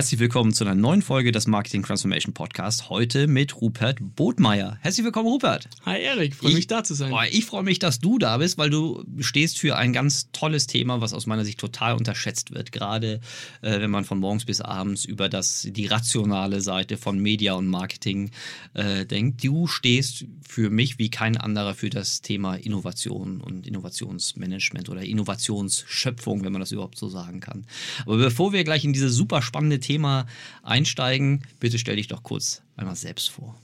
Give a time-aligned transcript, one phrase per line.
[0.00, 2.88] Herzlich willkommen zu einer neuen Folge des Marketing Transformation Podcast.
[2.88, 4.78] Heute mit Rupert Botmeier.
[4.80, 5.68] Herzlich willkommen, Rupert.
[5.84, 6.34] Hi, Erik.
[6.34, 7.12] Freue mich, da zu sein.
[7.12, 10.66] Oh, ich freue mich, dass du da bist, weil du stehst für ein ganz tolles
[10.66, 12.72] Thema, was aus meiner Sicht total unterschätzt wird.
[12.72, 13.20] Gerade
[13.60, 17.66] äh, wenn man von morgens bis abends über das, die rationale Seite von Media und
[17.66, 18.30] Marketing
[18.72, 19.44] äh, denkt.
[19.44, 26.42] Du stehst für mich wie kein anderer für das Thema Innovation und Innovationsmanagement oder Innovationsschöpfung,
[26.42, 27.66] wenn man das überhaupt so sagen kann.
[28.06, 30.26] Aber bevor wir gleich in diese super spannende Thema
[30.62, 33.58] einsteigen, bitte stell dich doch kurz einmal selbst vor.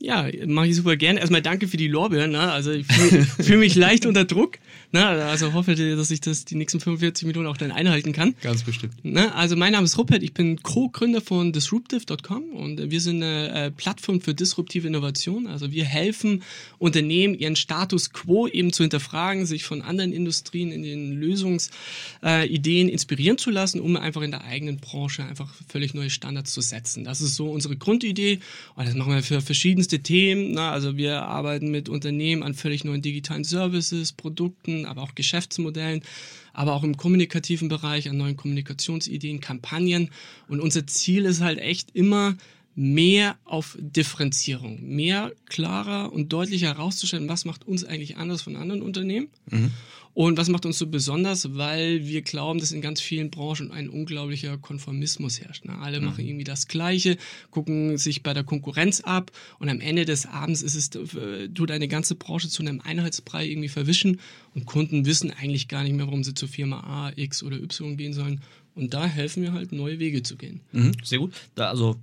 [0.00, 1.20] Ja, mache ich super gerne.
[1.20, 2.32] Erstmal danke für die Lorbeeren.
[2.32, 2.52] Ne?
[2.52, 4.58] Also ich fühle fühl mich leicht unter Druck.
[4.90, 5.06] Ne?
[5.06, 8.34] Also hoffe, dass ich das die nächsten 45 Minuten auch dann einhalten kann.
[8.42, 9.04] Ganz bestimmt.
[9.04, 9.34] Ne?
[9.34, 13.70] Also mein Name ist Rupert, ich bin Co-Gründer von Disruptive.com und wir sind eine äh,
[13.70, 15.46] Plattform für disruptive Innovation.
[15.46, 16.42] Also wir helfen
[16.78, 22.92] Unternehmen, ihren Status quo eben zu hinterfragen, sich von anderen Industrien in den Lösungsideen äh,
[22.92, 27.04] inspirieren zu lassen, um einfach in der eigenen Branche einfach völlig neue Standards zu setzen.
[27.04, 28.40] Das ist so unsere Grundidee
[28.74, 30.52] und das machen wir für verschiedenste verschiedenste Themen.
[30.52, 36.02] Na, also wir arbeiten mit Unternehmen an völlig neuen digitalen Services, Produkten, aber auch Geschäftsmodellen,
[36.52, 40.10] aber auch im kommunikativen Bereich an neuen Kommunikationsideen, Kampagnen.
[40.48, 42.36] Und unser Ziel ist halt echt immer,
[42.78, 48.82] mehr auf Differenzierung, mehr klarer und deutlicher herauszustellen, was macht uns eigentlich anders von anderen
[48.82, 49.30] Unternehmen.
[49.50, 49.72] Mhm.
[50.14, 51.56] Und was macht uns so besonders?
[51.56, 55.64] Weil wir glauben, dass in ganz vielen Branchen ein unglaublicher Konformismus herrscht.
[55.64, 55.76] Ne?
[55.76, 56.06] Alle mhm.
[56.06, 57.16] machen irgendwie das Gleiche,
[57.50, 61.72] gucken sich bei der Konkurrenz ab und am Ende des Abends ist es, äh, tut
[61.72, 64.20] eine ganze Branche zu einem Einheitsbrei irgendwie verwischen
[64.54, 67.96] und Kunden wissen eigentlich gar nicht mehr, warum sie zur Firma A, X oder Y
[67.96, 68.40] gehen sollen.
[68.76, 70.60] Und da helfen wir halt, neue Wege zu gehen.
[70.70, 71.34] Mhm, sehr gut.
[71.56, 71.96] Da, also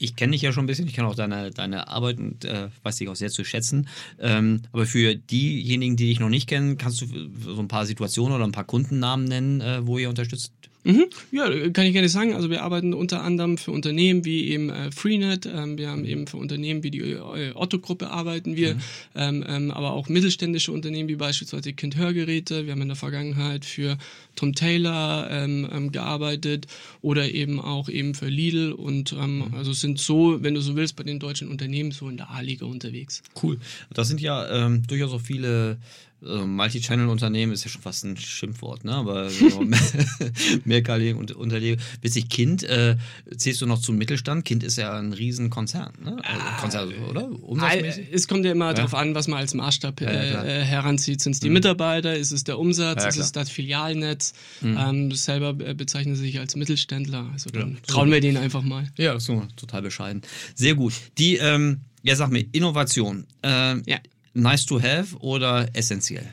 [0.00, 2.68] ich kenne dich ja schon ein bisschen, ich kenne auch deine, deine Arbeit und äh,
[2.82, 3.86] weiß dich auch sehr zu schätzen.
[4.18, 7.06] Ähm, aber für diejenigen, die dich noch nicht kennen, kannst du
[7.38, 10.52] so ein paar Situationen oder ein paar Kundennamen nennen, äh, wo ihr unterstützt?
[10.84, 11.06] Mhm.
[11.30, 12.34] Ja, kann ich gerne sagen.
[12.34, 16.26] Also wir arbeiten unter anderem für Unternehmen wie eben äh, Freenet, ähm, wir haben eben
[16.26, 18.80] für Unternehmen wie die äh, Otto-Gruppe arbeiten wir, mhm.
[19.14, 22.64] ähm, ähm, aber auch mittelständische Unternehmen wie beispielsweise Kind-Hörgeräte.
[22.64, 23.98] Wir haben in der Vergangenheit für
[24.36, 26.66] Tom Taylor ähm, ähm, gearbeitet
[27.02, 29.54] oder eben auch eben für Lidl und ähm, mhm.
[29.54, 32.64] also sind so, wenn du so willst, bei den deutschen Unternehmen so in der A-Liga
[32.64, 33.22] unterwegs.
[33.42, 33.58] Cool.
[33.92, 35.78] Das sind ja durchaus auch viele
[36.22, 38.92] also Multi-Channel-Unternehmen ist ja schon fast ein Schimpfwort, ne?
[38.92, 39.64] Aber so
[40.64, 41.80] mehrkalige Unternehmen.
[42.02, 42.96] Witzig, Kind, äh,
[43.36, 44.44] zählst du noch zum Mittelstand?
[44.44, 46.18] Kind ist ja ein Riesenkonzern, ne?
[46.22, 47.28] Also Konzern, oder?
[47.42, 48.08] Umsatzmäßig?
[48.12, 48.74] Es kommt ja immer ja.
[48.74, 51.22] darauf an, was man als Maßstab äh, heranzieht.
[51.22, 51.54] Sind es die mhm.
[51.54, 52.14] Mitarbeiter?
[52.14, 53.04] Ist es der Umsatz?
[53.06, 54.34] ist es das Filialnetz?
[54.60, 54.76] Mhm.
[54.78, 57.30] Ähm, selber bezeichnen sie sich als Mittelständler.
[57.32, 58.88] Also dann trauen wir denen einfach mal.
[58.96, 60.22] Ja, so total bescheiden.
[60.54, 60.92] Sehr gut.
[61.18, 63.26] Die, ähm, ja, sag mir, Innovation.
[63.42, 63.98] Ähm, ja
[64.34, 66.26] nice to have oder essentiell?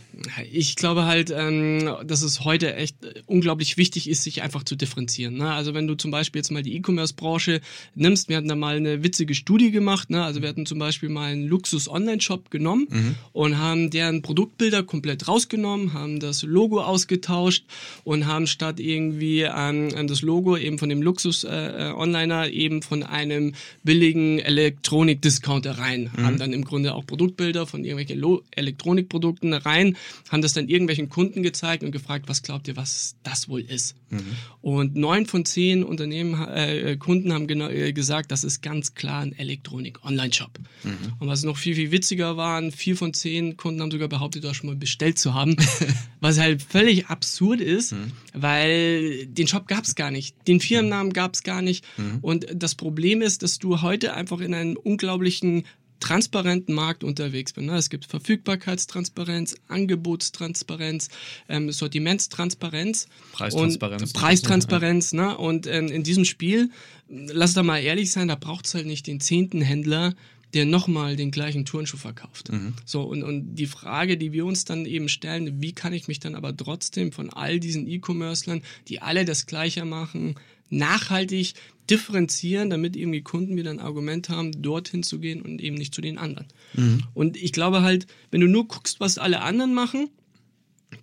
[0.52, 5.38] Ich glaube halt, ähm, dass es heute echt unglaublich wichtig ist, sich einfach zu differenzieren.
[5.38, 5.52] Ne?
[5.52, 7.62] Also wenn du zum Beispiel jetzt mal die E-Commerce-Branche
[7.96, 10.10] nimmst, wir hatten da mal eine witzige Studie gemacht.
[10.10, 10.24] Ne?
[10.24, 13.16] Also wir hatten zum Beispiel mal einen Luxus-Online-Shop genommen mhm.
[13.34, 17.66] und haben deren Produktbilder komplett rausgenommen, haben das Logo ausgetauscht
[18.04, 23.54] und haben statt irgendwie ähm, das Logo eben von dem Luxus-Onliner äh, eben von einem
[23.84, 26.10] billigen Elektronik-Discounter rein.
[26.16, 26.26] Mhm.
[26.26, 29.98] Haben dann im Grunde auch Produktbilder von irgendwelchen Elektronikprodukten rein
[30.30, 33.96] haben das dann irgendwelchen Kunden gezeigt und gefragt, was glaubt ihr, was das wohl ist?
[34.10, 34.22] Mhm.
[34.62, 39.22] Und neun von zehn Unternehmen, äh, Kunden haben genau, äh, gesagt, das ist ganz klar
[39.22, 40.52] ein Elektronik-Online-Shop.
[40.84, 40.92] Mhm.
[41.20, 44.58] Und was noch viel, viel witziger war, vier von zehn Kunden haben sogar behauptet, das
[44.58, 45.56] schon mal bestellt zu haben,
[46.20, 48.12] was halt völlig absurd ist, mhm.
[48.34, 51.86] weil den Shop gab es gar nicht, den Firmennamen gab es gar nicht.
[51.98, 52.20] Mhm.
[52.22, 55.66] Und das Problem ist, dass du heute einfach in einem unglaublichen
[56.00, 57.66] transparenten Markt unterwegs bin.
[57.66, 57.76] Ne?
[57.76, 61.10] Es gibt Verfügbarkeitstransparenz, Angebotstransparenz,
[61.50, 64.02] ähm, Sortimentstransparenz Preistransparenz.
[64.04, 65.14] Und Preistransparenz.
[65.14, 65.38] Ne?
[65.38, 66.72] Und ähm, in diesem Spiel,
[67.10, 70.14] lass da mal ehrlich sein, da braucht es halt nicht den zehnten Händler,
[70.54, 72.52] der nochmal den gleichen Turnschuh verkauft.
[72.52, 72.74] Mhm.
[72.86, 76.20] So, und, und die Frage, die wir uns dann eben stellen, wie kann ich mich
[76.20, 80.36] dann aber trotzdem von all diesen E-Commercern, die alle das Gleiche machen,
[80.70, 81.54] nachhaltig
[81.90, 86.02] differenzieren, damit irgendwie Kunden wieder ein Argument haben, dorthin zu gehen und eben nicht zu
[86.02, 86.48] den anderen.
[86.74, 87.04] Mhm.
[87.14, 90.10] Und ich glaube halt, wenn du nur guckst, was alle anderen machen,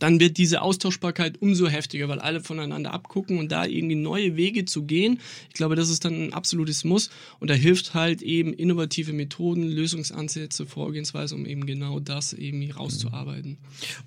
[0.04, 4.66] dann wird diese Austauschbarkeit umso heftiger, weil alle voneinander abgucken und da irgendwie neue Wege
[4.66, 5.18] zu gehen,
[5.48, 7.08] ich glaube, das ist dann ein absolutes Muss
[7.40, 13.56] und da hilft halt eben innovative Methoden, Lösungsansätze, Vorgehensweise, um eben genau das eben rauszuarbeiten.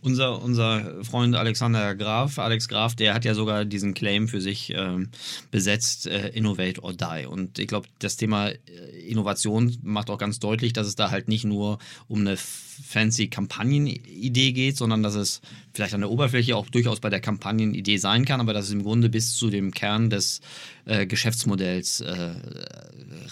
[0.01, 4.71] Unser, unser Freund Alexander Graf, Alex Graf, der hat ja sogar diesen Claim für sich
[4.75, 5.09] ähm,
[5.49, 7.25] besetzt, äh, Innovate or Die.
[7.25, 8.59] Und ich glaube, das Thema äh,
[9.07, 14.51] Innovation macht auch ganz deutlich, dass es da halt nicht nur um eine fancy Kampagnenidee
[14.51, 15.41] geht, sondern dass es
[15.73, 18.83] vielleicht an der Oberfläche auch durchaus bei der Kampagnenidee sein kann, aber dass es im
[18.83, 20.41] Grunde bis zu dem Kern des
[20.85, 22.31] äh, Geschäftsmodells äh,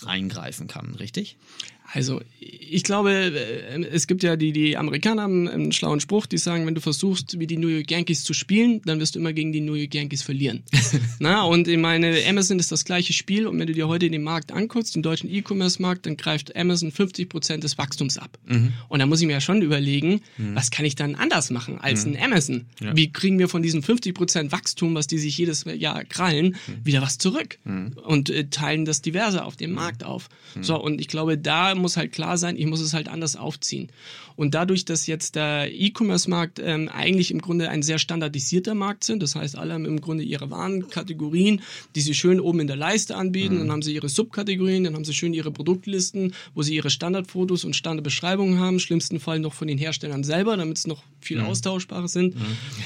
[0.01, 1.37] reingreifen kann, richtig?
[1.95, 6.37] Also ich glaube, äh, es gibt ja die, die Amerikaner haben einen schlauen Spruch, die
[6.37, 9.31] sagen, wenn du versuchst, wie die New York Yankees zu spielen, dann wirst du immer
[9.31, 10.63] gegen die New York Yankees verlieren.
[11.19, 14.23] Na, und ich meine, Amazon ist das gleiche Spiel und wenn du dir heute den
[14.23, 18.37] Markt anguckst, den deutschen E-Commerce-Markt, dann greift Amazon 50 Prozent des Wachstums ab.
[18.45, 18.73] Mhm.
[18.89, 20.55] Und da muss ich mir ja schon überlegen, mhm.
[20.55, 22.15] was kann ich dann anders machen als mhm.
[22.15, 22.65] ein Amazon?
[22.81, 22.93] Ja.
[22.93, 26.85] Wie kriegen wir von diesen 50 Prozent Wachstum, was die sich jedes Jahr krallen, mhm.
[26.85, 27.57] wieder was zurück?
[27.63, 27.93] Mhm.
[28.03, 29.77] Und äh, teilen das diverse auf dem mhm.
[29.77, 30.27] Markt auf.
[30.61, 33.89] So, und ich glaube, da muss halt klar sein, ich muss es halt anders aufziehen.
[34.35, 39.23] Und dadurch, dass jetzt der E-Commerce-Markt ähm, eigentlich im Grunde ein sehr standardisierter Markt sind,
[39.23, 41.61] das heißt, alle haben im Grunde ihre Warenkategorien,
[41.95, 43.59] die sie schön oben in der Leiste anbieten, mhm.
[43.59, 47.63] dann haben sie ihre Subkategorien, dann haben sie schön ihre Produktlisten, wo sie ihre Standardfotos
[47.63, 51.45] und Standardbeschreibungen haben, schlimmsten Fall noch von den Herstellern selber, damit es noch viel mhm.
[51.45, 52.35] austauschbarer sind.
[52.35, 52.41] Mhm.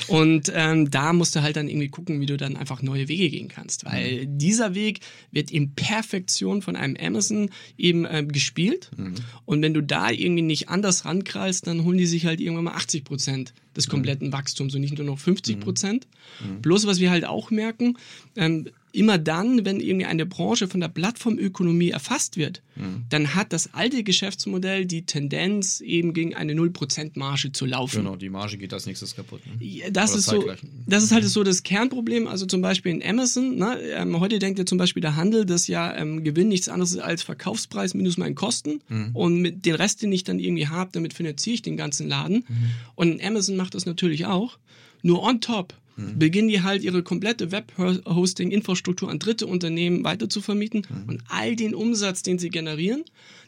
[0.08, 3.30] Und ähm, da musst du halt dann irgendwie gucken, wie du dann einfach neue Wege
[3.30, 4.38] gehen kannst, weil mhm.
[4.38, 5.00] dieser Weg
[5.32, 8.79] wird in Perfektion von einem Amazon eben äh, gespielt.
[8.96, 9.16] Mhm.
[9.46, 12.74] Und wenn du da irgendwie nicht anders rankreist, dann holen die sich halt irgendwann mal
[12.74, 13.92] 80 Prozent des mhm.
[13.92, 16.08] kompletten Wachstums und nicht nur noch 50 Prozent.
[16.44, 16.62] Mhm.
[16.62, 17.98] Bloß was wir halt auch merken,
[18.36, 23.06] ähm, immer dann, wenn irgendwie eine Branche von der Plattformökonomie erfasst wird, mhm.
[23.10, 28.04] dann hat das alte Geschäftsmodell die Tendenz, eben gegen eine 0% Marge zu laufen.
[28.04, 29.42] Genau, die Marge geht als nächstes kaputt.
[29.46, 29.66] Ne?
[29.66, 30.44] Ja, das, ist so,
[30.88, 32.28] das ist halt so das Kernproblem.
[32.28, 35.68] Also zum Beispiel in Amazon, ne, ähm, heute denkt ja zum Beispiel der Handel, dass
[35.68, 39.12] ja ähm, Gewinn nichts anderes ist als Verkaufspreis minus meinen Kosten mhm.
[39.14, 42.46] und mit den Rest, den ich dann irgendwie habe, damit finanziere ich den ganzen Laden.
[42.48, 42.72] Mhm.
[42.96, 44.58] Und Amazon macht das natürlich auch.
[45.02, 46.20] Nur on top mhm.
[46.20, 51.10] beginnen die halt ihre komplette Web-Hosting-Infrastruktur an dritte Unternehmen weiter zu vermieten mhm.
[51.10, 53.04] und all den Umsatz, den sie generieren,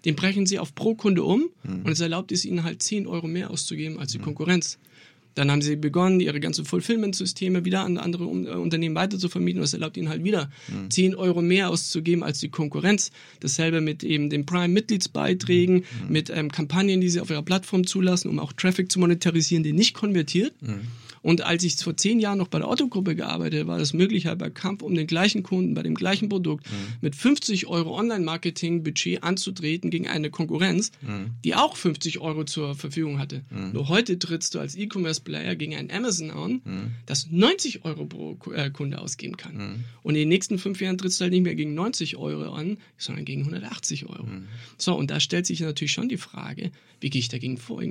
[0.06, 1.84] den brechen sie auf pro Kunde um mhm.
[1.84, 4.24] und es erlaubt es ihnen halt 10 Euro mehr auszugeben als die mhm.
[4.24, 4.78] Konkurrenz.
[5.36, 9.60] Dann haben sie begonnen, ihre ganzen Fulfillment-Systeme wieder an andere äh, Unternehmen weiter zu vermieten.
[9.60, 10.90] Und das erlaubt ihnen halt wieder mhm.
[10.90, 13.12] 10 Euro mehr auszugeben als die Konkurrenz.
[13.40, 15.84] Dasselbe mit eben den Prime-Mitgliedsbeiträgen, mhm.
[16.10, 19.74] mit ähm, Kampagnen, die sie auf ihrer Plattform zulassen, um auch Traffic zu monetarisieren, der
[19.74, 20.54] nicht konvertiert.
[20.62, 20.82] Mhm.
[21.22, 24.40] Und als ich vor zehn Jahren noch bei der Autogruppe gearbeitet war das möglich, halt
[24.40, 26.94] bei Kampf um den gleichen Kunden, bei dem gleichen Produkt mhm.
[27.02, 31.32] mit 50 Euro Online-Marketing-Budget anzutreten gegen eine Konkurrenz, mhm.
[31.44, 33.44] die auch 50 Euro zur Verfügung hatte.
[33.50, 33.74] Mhm.
[33.74, 36.92] Nur heute trittst du als E-Commerce-Player gegen ein Amazon an, mhm.
[37.06, 39.56] das 90 Euro pro äh, Kunde ausgeben kann.
[39.56, 39.84] Mhm.
[40.02, 42.78] Und in den nächsten fünf Jahren trittst du halt nicht mehr gegen 90 Euro an,
[42.98, 44.24] sondern gegen 180 Euro.
[44.24, 44.48] Mhm.
[44.78, 47.82] So, und da stellt sich natürlich schon die Frage, wie gehe ich dagegen vor?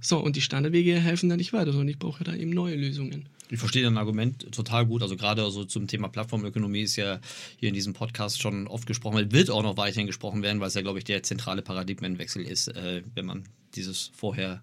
[0.00, 3.28] So, und die Standardwege helfen da nicht weiter, sondern ich brauche da eben neue Lösungen.
[3.50, 5.02] Ich verstehe dein Argument total gut.
[5.02, 7.20] Also gerade also zum Thema Plattformökonomie ist ja
[7.56, 10.74] hier in diesem Podcast schon oft gesprochen, wird auch noch weiterhin gesprochen werden, weil es
[10.74, 13.44] ja, glaube ich, der zentrale Paradigmenwechsel ist, äh, wenn man
[13.76, 14.62] dieses vorher,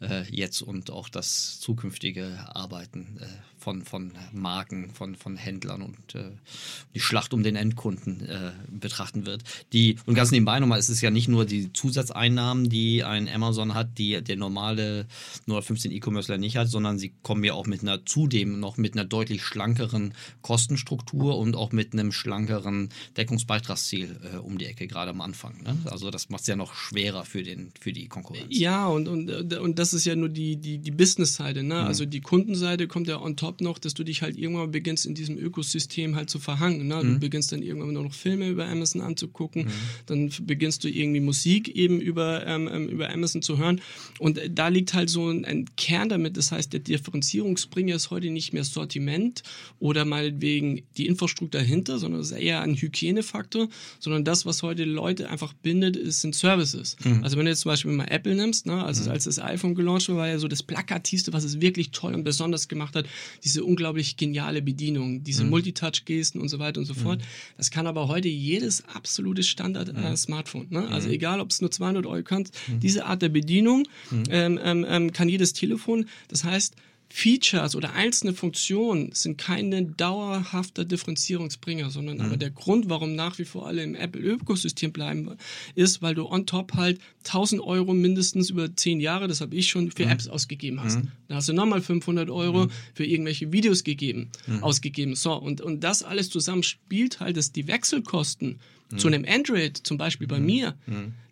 [0.00, 3.26] äh, jetzt und auch das zukünftige Arbeiten äh,
[3.60, 6.30] von, von Marken, von, von Händlern und äh,
[6.94, 9.44] die Schlacht um den Endkunden äh, betrachten wird.
[9.72, 13.74] Die, und ganz nebenbei nochmal, es ist ja nicht nur die Zusatzeinnahmen, die ein Amazon
[13.74, 15.06] hat, die der normale
[15.46, 19.04] 015 E-Commercer nicht hat, sondern sie kommen ja auch mit einer zudem noch mit einer
[19.04, 25.20] deutlich schlankeren Kostenstruktur und auch mit einem schlankeren Deckungsbeitragsziel äh, um die Ecke, gerade am
[25.20, 25.62] Anfang.
[25.62, 25.76] Ne?
[25.84, 28.39] Also das macht es ja noch schwerer für, den, für die Konkurrenz.
[28.48, 31.62] Ja, und, und, und das ist ja nur die, die, die Business-Seite.
[31.62, 31.74] Ne?
[31.74, 31.86] Mhm.
[31.86, 35.14] Also die Kundenseite kommt ja on top noch, dass du dich halt irgendwann beginnst, in
[35.14, 36.86] diesem Ökosystem halt zu verhangen.
[36.86, 37.00] Ne?
[37.00, 37.20] Du mhm.
[37.20, 39.70] beginnst dann irgendwann nur noch Filme über Amazon anzugucken, mhm.
[40.06, 43.80] dann beginnst du irgendwie Musik eben über, ähm, ähm über Amazon zu hören.
[44.18, 48.30] Und da liegt halt so ein, ein Kern damit, das heißt, der Differenzierungsbringer ist heute
[48.30, 49.42] nicht mehr Sortiment
[49.78, 53.68] oder meinetwegen die Infrastruktur dahinter, sondern es ist eher ein Hygienefaktor,
[53.98, 56.96] sondern das, was heute Leute einfach bindet, ist, sind Services.
[57.04, 57.22] Mhm.
[57.22, 59.10] Also wenn du jetzt zum Beispiel mal Apple nimmst, ne, also mhm.
[59.10, 62.24] als das iPhone gelauncht war, war ja so das plakativste, was es wirklich toll und
[62.24, 63.06] besonders gemacht hat,
[63.44, 65.50] diese unglaublich geniale Bedienung, diese mhm.
[65.50, 67.20] Multitouch-Gesten und so weiter und so fort.
[67.20, 67.24] Mhm.
[67.56, 70.68] Das kann aber heute jedes absolute Standard-Smartphone.
[70.70, 70.88] Äh, ne?
[70.88, 71.14] Also mhm.
[71.14, 72.80] egal, ob es nur 200 Euro kann, mhm.
[72.80, 73.86] diese Art der Bedienung
[74.30, 76.06] ähm, ähm, ähm, kann jedes Telefon.
[76.28, 76.74] Das heißt,
[77.12, 82.24] Features oder einzelne Funktionen sind keine dauerhafter Differenzierungsbringer, sondern mhm.
[82.24, 85.36] aber der Grund, warum nach wie vor alle im Apple-Ökosystem bleiben,
[85.74, 89.68] ist, weil du on top halt 1000 Euro mindestens über 10 Jahre, das habe ich
[89.68, 90.12] schon, für mhm.
[90.12, 90.98] Apps ausgegeben hast.
[90.98, 91.08] Mhm.
[91.26, 92.70] Da hast du nochmal 500 Euro mhm.
[92.94, 94.62] für irgendwelche Videos gegeben, mhm.
[94.62, 95.16] ausgegeben.
[95.16, 98.60] So, und, und das alles zusammen spielt halt, dass die Wechselkosten
[98.96, 99.14] zu mhm.
[99.14, 100.76] einem Android, zum Beispiel bei mir,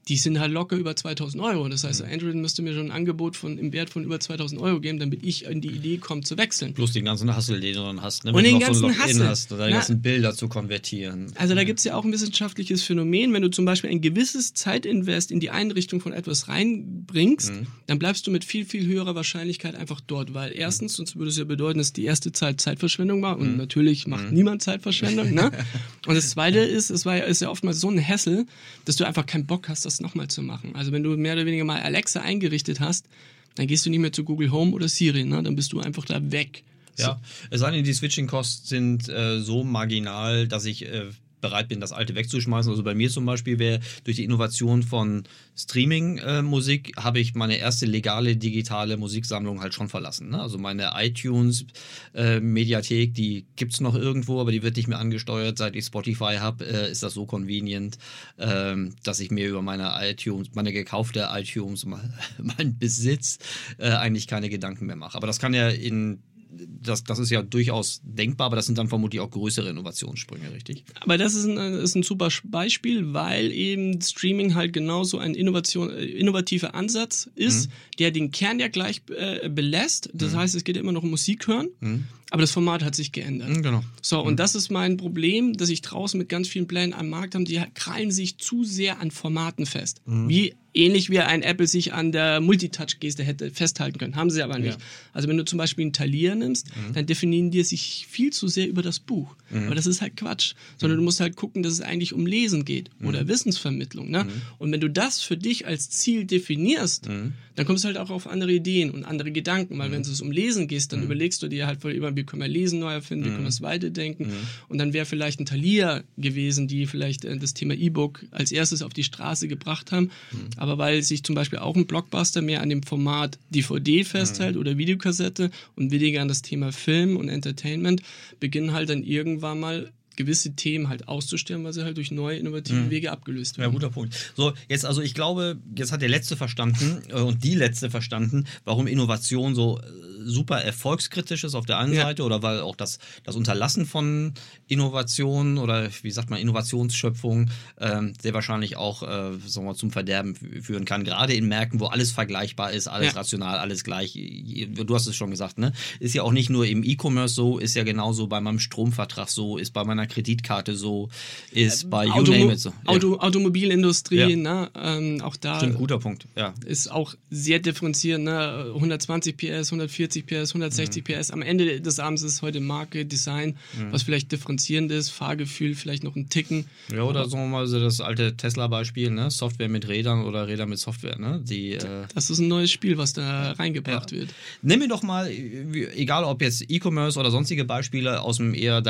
[0.08, 1.68] die sind halt locker über 2000 Euro.
[1.68, 2.12] Das heißt, mhm.
[2.12, 5.22] Android müsste mir schon ein Angebot von, im Wert von über 2000 Euro geben, damit
[5.22, 6.72] ich in die Idee komme zu wechseln.
[6.72, 8.24] Plus den ganzen Hassel, den du dann hast.
[8.24, 8.32] Ne?
[8.32, 9.28] Und den ganzen so Hassel.
[9.28, 11.30] hast oder die ganzen Bilder zu konvertieren.
[11.34, 13.34] Also da gibt es ja auch ein wissenschaftliches Phänomen.
[13.34, 17.66] Wenn du zum Beispiel ein gewisses Zeitinvest in die Einrichtung von etwas reinbringst, mhm.
[17.86, 20.32] dann bleibst du mit viel, viel höherer Wahrscheinlichkeit einfach dort.
[20.32, 23.38] Weil erstens, sonst würde es ja bedeuten, dass die erste Zeit Zeitverschwendung war.
[23.38, 23.56] Und mhm.
[23.58, 24.34] natürlich macht mhm.
[24.34, 25.34] niemand Zeitverschwendung.
[25.34, 25.50] Ne?
[26.06, 28.46] Und das Zweite ist, es war, ist ja oftmals so ein Hassel,
[28.86, 30.74] dass du einfach keinen Bock hast, das nochmal zu machen.
[30.74, 33.06] Also wenn du mehr oder weniger mal Alexa eingerichtet hast,
[33.54, 35.42] dann gehst du nicht mehr zu Google Home oder Siri, ne?
[35.42, 36.62] dann bist du einfach da weg.
[36.96, 41.06] Ja, es sei denn, die Switching-Kosten sind äh, so marginal, dass ich äh,
[41.40, 42.70] bereit bin, das alte wegzuschmeißen.
[42.70, 45.24] Also bei mir zum Beispiel wäre durch die Innovation von
[45.56, 50.30] Streaming-Musik äh, habe ich meine erste legale digitale Musiksammlung halt schon verlassen.
[50.30, 50.40] Ne?
[50.40, 55.58] Also meine iTunes-Mediathek, äh, die gibt es noch irgendwo, aber die wird nicht mehr angesteuert.
[55.58, 57.98] Seit ich Spotify habe, äh, ist das so convenient,
[58.38, 61.86] ähm, dass ich mir über meine iTunes, meine gekaufte iTunes,
[62.38, 63.38] meinen Besitz
[63.78, 65.16] äh, eigentlich keine Gedanken mehr mache.
[65.16, 68.88] Aber das kann ja in das, das ist ja durchaus denkbar, aber das sind dann
[68.88, 70.84] vermutlich auch größere Innovationssprünge, richtig?
[71.00, 75.90] Aber das ist ein, ist ein super Beispiel, weil eben Streaming halt genauso ein Innovation,
[75.90, 77.72] äh, innovativer Ansatz ist, mhm.
[77.98, 80.10] der den Kern ja gleich äh, belässt.
[80.14, 80.38] Das mhm.
[80.38, 81.68] heißt, es geht immer noch um Musik hören.
[81.80, 82.04] Mhm.
[82.30, 83.48] Aber das Format hat sich geändert.
[83.48, 83.84] Mhm, genau.
[84.02, 84.36] So, und mhm.
[84.36, 87.60] das ist mein Problem, dass ich draußen mit ganz vielen Plänen am Markt habe, die
[87.74, 90.02] krallen sich zu sehr an Formaten fest.
[90.04, 90.28] Mhm.
[90.28, 94.16] Wie ähnlich wie ein Apple sich an der Multitouch-Geste hätte festhalten können.
[94.16, 94.78] Haben sie aber nicht.
[94.78, 94.86] Ja.
[95.12, 96.92] Also wenn du zum Beispiel einen Talier nimmst, mhm.
[96.92, 99.34] dann definieren die sich viel zu sehr über das Buch.
[99.50, 99.66] Mhm.
[99.66, 100.54] Aber das ist halt Quatsch.
[100.76, 104.10] Sondern du musst halt gucken, dass es eigentlich um Lesen geht oder Wissensvermittlung.
[104.10, 104.26] Ne?
[104.58, 108.26] Und wenn du das für dich als Ziel definierst, dann kommst du halt auch auf
[108.28, 109.78] andere Ideen und andere Gedanken.
[109.78, 112.42] Weil wenn es um Lesen geht, dann überlegst du dir halt voll über wie können
[112.42, 114.26] wir Lesen neu erfinden, wie können wir es weiterdenken.
[114.26, 114.32] Mhm.
[114.68, 118.82] Und dann wäre vielleicht ein Thalia gewesen, die vielleicht äh, das Thema E-Book als erstes
[118.82, 120.10] auf die Straße gebracht haben.
[120.32, 120.50] Mhm.
[120.56, 124.60] Aber weil sich zum Beispiel auch ein Blockbuster mehr an dem Format DVD festhält mhm.
[124.60, 128.02] oder Videokassette und weniger an das Thema Film und Entertainment,
[128.40, 132.80] beginnen halt dann irgendwann mal gewisse Themen halt auszustellen, weil sie halt durch neue innovative
[132.80, 132.90] mhm.
[132.90, 133.70] Wege abgelöst werden.
[133.70, 134.32] Ja, guter Punkt.
[134.36, 138.44] So, jetzt also ich glaube, jetzt hat der Letzte verstanden äh, und die Letzte verstanden,
[138.64, 139.82] warum Innovation so äh,
[140.24, 142.02] super erfolgskritisch ist auf der einen ja.
[142.02, 144.34] Seite oder weil auch das, das Unterlassen von
[144.66, 150.34] Innovation oder wie sagt man, Innovationsschöpfung ähm, sehr wahrscheinlich auch äh, sagen wir, zum Verderben
[150.34, 151.04] führen kann.
[151.04, 153.20] Gerade in Märkten, wo alles vergleichbar ist, alles ja.
[153.20, 154.14] rational, alles gleich.
[154.14, 155.72] Du hast es schon gesagt, ne?
[156.00, 159.58] Ist ja auch nicht nur im E-Commerce so, ist ja genauso bei meinem Stromvertrag so,
[159.58, 161.08] ist bei meiner Kreditkarte so,
[161.52, 162.70] ist äh, bei You Automo Name It so.
[162.70, 162.74] Ja.
[162.86, 164.70] Auto, Automobilindustrie, ne?
[164.74, 165.58] Ähm, auch da.
[165.58, 166.54] Stimmt, guter Punkt, ja.
[166.66, 168.72] Ist auch sehr differenziert, ne?
[168.74, 171.14] 120 PS, 140 PS, 160 mhm.
[171.14, 171.30] PS.
[171.30, 173.92] Am Ende des Abends ist heute Marke, Design, mhm.
[173.92, 176.66] was vielleicht differenzierend ist, Fahrgefühl vielleicht noch ein Ticken.
[176.92, 179.30] Ja, oder Aber, sagen wir mal so das alte Tesla-Beispiel, ne?
[179.30, 181.40] Software mit Rädern oder Räder mit Software, ne?
[181.42, 184.18] Die, äh, das ist ein neues Spiel, was da reingebracht ja.
[184.18, 184.30] wird.
[184.62, 188.80] Nimm mir doch mal, egal ob jetzt E-Commerce oder sonstige Beispiele aus dem eher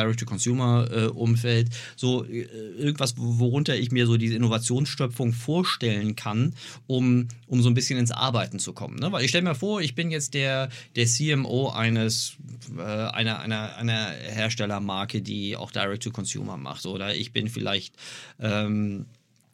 [1.09, 2.43] Direct-to-Consumer-Umfeld, so äh,
[2.79, 6.55] irgendwas, worunter ich mir so diese Innovationsstöpfung vorstellen kann,
[6.87, 8.97] um, um so ein bisschen ins Arbeiten zu kommen.
[8.97, 9.13] Ne?
[9.13, 12.37] Weil ich stelle mir vor, ich bin jetzt der, der CMO eines,
[12.77, 16.87] äh, einer, einer, einer Herstellermarke, die auch Direct-to-Consumer macht.
[16.87, 17.95] Oder ich bin vielleicht
[18.41, 19.07] ähm,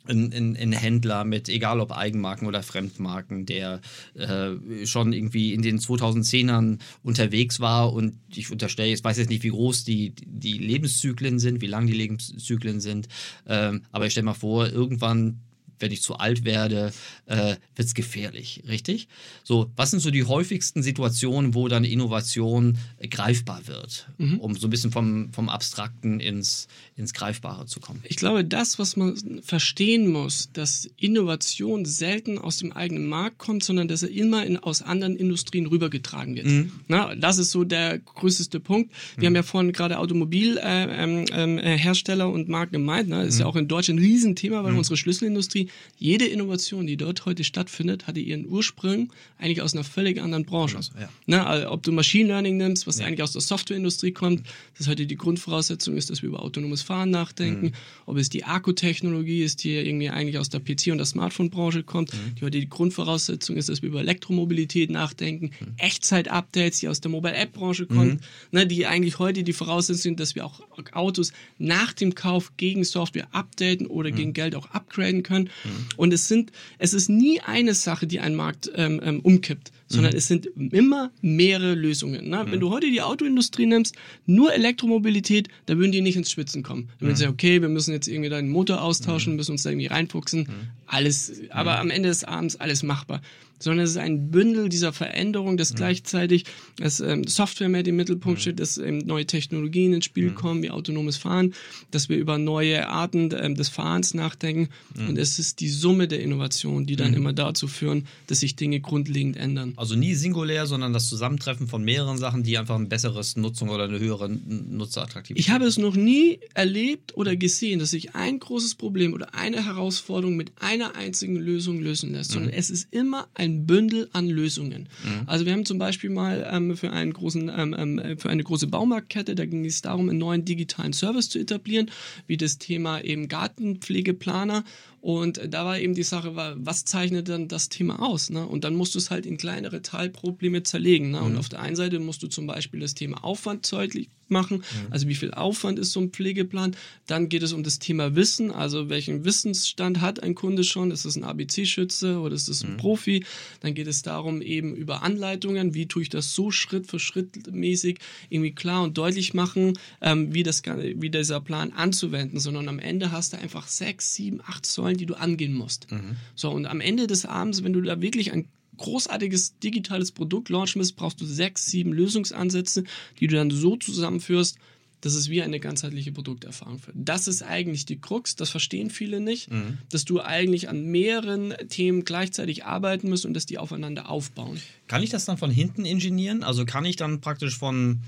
[0.07, 3.81] ein, ein, Händler mit, egal ob Eigenmarken oder Fremdmarken, der
[4.15, 9.43] äh, schon irgendwie in den 2010ern unterwegs war und ich unterstelle, ich weiß jetzt nicht,
[9.43, 13.09] wie groß die, die Lebenszyklen sind, wie lang die Lebenszyklen sind,
[13.47, 15.41] ähm, aber ich stelle mal vor, irgendwann
[15.79, 16.93] wenn ich zu alt werde,
[17.27, 19.09] äh, wird es gefährlich, richtig?
[19.43, 24.41] So, was sind so die häufigsten Situationen, wo dann Innovation äh, greifbar wird, mhm.
[24.41, 28.01] um so ein bisschen vom, vom Abstrakten ins, ins Greifbare zu kommen?
[28.05, 33.65] Ich glaube, das, was man verstehen muss, dass Innovation selten aus dem eigenen Markt kommt,
[33.65, 36.47] sondern dass er immer in, aus anderen Industrien rübergetragen wird.
[36.47, 36.73] Mhm.
[36.89, 38.93] Na, das ist so der größte Punkt.
[39.17, 39.27] Wir mhm.
[39.27, 43.09] haben ja vorhin gerade Automobilhersteller äh, ähm, ähm, und Marken gemeint.
[43.09, 43.25] Ne?
[43.25, 43.51] Das ist ja mhm.
[43.51, 44.79] auch in Deutschland ein Riesenthema, weil mhm.
[44.79, 45.64] unsere Schlüsselindustrie
[45.99, 50.79] Jede Innovation, die dort heute stattfindet, hatte ihren Ursprung eigentlich aus einer völlig anderen Branche.
[50.99, 51.09] Ja.
[51.27, 53.07] Na, also ob du Machine Learning nimmst, was Ja.
[53.07, 54.47] eigentlich aus der Softwareindustrie kommt,
[54.79, 57.73] das heute die Grundvoraussetzung ist, dass wir über autonomes Fahren nachdenken.
[58.07, 62.13] Ob es die Akkutechnologie ist, die irgendwie eigentlich aus der PC- und der Smartphone-Branche kommt,
[62.39, 65.51] die heute die Grundvoraussetzung ist, dass wir über Elektromobilität nachdenken.
[65.79, 70.45] Echtzeit-Updates, die aus der Mobile-App-Branche kommt, ne, die eigentlich heute die Voraussetzung sind, dass wir
[70.45, 70.61] auch
[70.93, 75.51] Autos nach dem Kauf gegen Software updaten oder gegen Geld auch upgraden können.
[75.97, 80.15] Und es sind, es ist nie eine Sache, die einen Markt ähm, ähm, umkippt, sondern
[80.15, 82.29] es sind immer mehrere Lösungen.
[82.29, 82.45] Ne?
[82.49, 83.95] Wenn du heute die Autoindustrie nimmst,
[84.27, 86.89] nur Elektromobilität, da würden die nicht ins Schwitzen kommen.
[86.99, 89.71] Da würden sie sagen, okay, wir müssen jetzt irgendwie deinen Motor austauschen, müssen uns da
[89.71, 90.49] irgendwie reinfuchsen.
[90.87, 93.21] Alles, aber am Ende des Abends alles machbar.
[93.59, 96.45] Sondern es ist ein Bündel dieser Veränderung, dass gleichzeitig
[96.77, 100.71] dass, ähm, Software mehr im Mittelpunkt steht, dass ähm, neue Technologien ins Spiel kommen, wie
[100.71, 101.55] autonomes Fahren,
[101.91, 104.69] dass wir über neue Arten ähm, des Fahrens nachdenken.
[104.97, 108.81] Und es ist die Summe der Innovation, die dann immer dazu führen, dass sich Dinge
[108.81, 109.75] grundlegend ändern.
[109.77, 113.85] Also nie singulär, sondern das Zusammentreffen von mehreren Sachen, die einfach ein besseres Nutzung oder
[113.85, 118.75] eine höhere Nutzerattraktivität Ich habe es noch nie erlebt oder gesehen, dass sich ein großes
[118.77, 123.44] Problem oder eine Herausforderung mit einer einzigen Lösung lösen lässt, sondern es ist immer ein
[123.67, 124.89] Bündel an Lösungen.
[125.27, 128.67] Also wir haben zum Beispiel mal ähm, für einen großen, ähm, ähm, für eine große
[128.67, 131.91] Baumarktkette, da ging es darum, einen neuen digitalen Service zu etablieren,
[132.27, 134.65] wie das Thema eben Gartenpflegeplaner.
[135.05, 138.31] Und da war eben die Sache, wa- was zeichnet dann das Thema aus?
[138.31, 138.47] Ne?
[138.47, 141.11] Und dann musst du es halt in kleinere Teilprobleme zerlegen.
[141.11, 141.21] Ne?
[141.21, 145.07] Und auf der einen Seite musst du zum Beispiel das Thema Aufwand deutlich machen, also
[145.07, 146.75] wie viel Aufwand ist so ein Pflegeplan.
[147.07, 150.91] Dann geht es um das Thema Wissen, also welchen Wissensstand hat ein Kunde schon?
[150.91, 153.27] Ist es ein ABC-Schütze oder ist es ein Profi?
[153.61, 157.53] Dann geht es darum eben über Anleitungen, wie tue ich das so Schritt für Schritt
[157.53, 157.99] mäßig
[158.31, 163.13] irgendwie klar und deutlich machen, ähm, wie, das, wie dieser Plan anzuwenden, sondern am Ende
[163.13, 165.87] hast du einfach sechs, sieben, acht Säulen, die du angehen musst.
[166.35, 170.81] So, und am Ende des Abends, wenn du da wirklich ein großartiges digitales Produkt launchen
[170.81, 172.85] willst, brauchst du sechs, sieben Lösungsansätze,
[173.21, 174.59] die du dann so zusammenführst,
[175.01, 176.97] dass es wie eine ganzheitliche Produkterfahrung wird.
[176.99, 179.51] Das ist eigentlich die Krux, das verstehen viele nicht,
[179.91, 184.59] dass du eigentlich an mehreren Themen gleichzeitig arbeiten musst und dass die aufeinander aufbauen.
[184.89, 186.43] Kann ich das dann von hinten ingenieren?
[186.43, 188.01] Also kann ich dann praktisch von,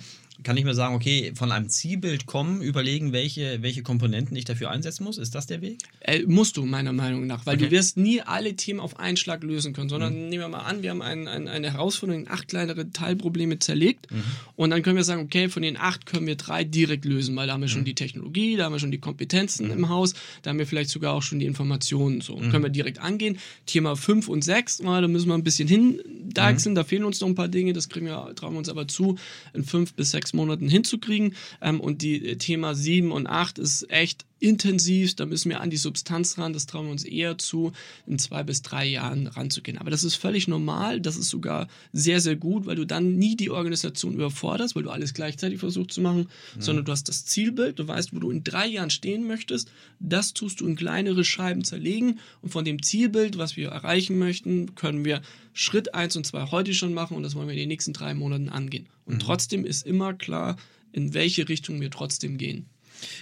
[0.43, 4.71] kann ich mir sagen, okay, von einem Zielbild kommen, überlegen, welche, welche Komponenten ich dafür
[4.71, 5.19] einsetzen muss?
[5.19, 5.79] Ist das der Weg?
[6.01, 7.67] Äh, musst du, meiner Meinung nach, weil Okay.
[7.67, 10.83] du wirst nie alle Themen auf einen Schlag lösen können, sondern nehmen wir mal an,
[10.83, 14.09] wir haben ein, ein, eine Herausforderung in acht kleinere Teilprobleme zerlegt
[14.57, 17.47] und dann können wir sagen, okay, von den acht können wir drei direkt lösen, weil
[17.47, 20.51] da haben wir schon die Technologie, da haben wir schon die Kompetenzen im Haus, da
[20.51, 23.39] haben wir vielleicht sogar auch schon die Informationen, so, können wir direkt angehen.
[23.65, 27.29] Thema fünf und sechs, na, da müssen wir ein bisschen hindeichseln, da fehlen uns noch
[27.29, 29.17] ein paar Dinge, das kriegen wir, trauen wir uns aber zu,
[29.55, 31.35] in fünf bis sechs Monaten hinzukriegen.
[31.61, 35.71] Ähm, und die äh, Thema sieben und acht ist echt intensiv, da müssen wir an
[35.71, 37.73] die Substanz ran, das trauen wir uns eher zu,
[38.07, 39.79] in zwei bis drei Jahren ranzugehen.
[39.79, 43.37] Aber das ist völlig normal, das ist sogar sehr, sehr gut, weil du dann nie
[43.37, 47.79] die Organisation überforderst, weil du alles gleichzeitig versuchst zu machen, sondern du hast das Zielbild,
[47.79, 49.71] du weißt, wo du in drei Jahren stehen möchtest,
[50.01, 54.75] das tust du in kleinere Scheiben zerlegen und von dem Zielbild, was wir erreichen möchten,
[54.75, 55.23] können wir
[55.55, 58.13] Schritt eins und zwei heute schon machen und das wollen wir in den nächsten drei
[58.13, 58.87] Monaten angehen.
[59.07, 60.57] Und trotzdem ist immer klar,
[60.93, 62.67] in welche Richtung wir trotzdem gehen.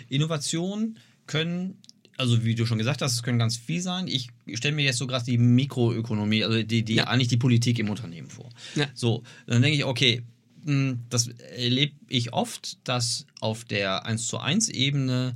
[0.08, 1.78] Innovationen können,
[2.16, 4.06] also wie du schon gesagt hast, es können ganz viel sein.
[4.08, 7.04] Ich stelle mir jetzt so gerade die Mikroökonomie, also die, die Ja.
[7.04, 8.50] eigentlich die Politik im Unternehmen vor.
[8.74, 8.86] Ja.
[8.94, 10.22] So, dann denke ich, okay,
[10.64, 15.34] mh, das erlebe ich oft, dass auf der 1 zu 1 Ebene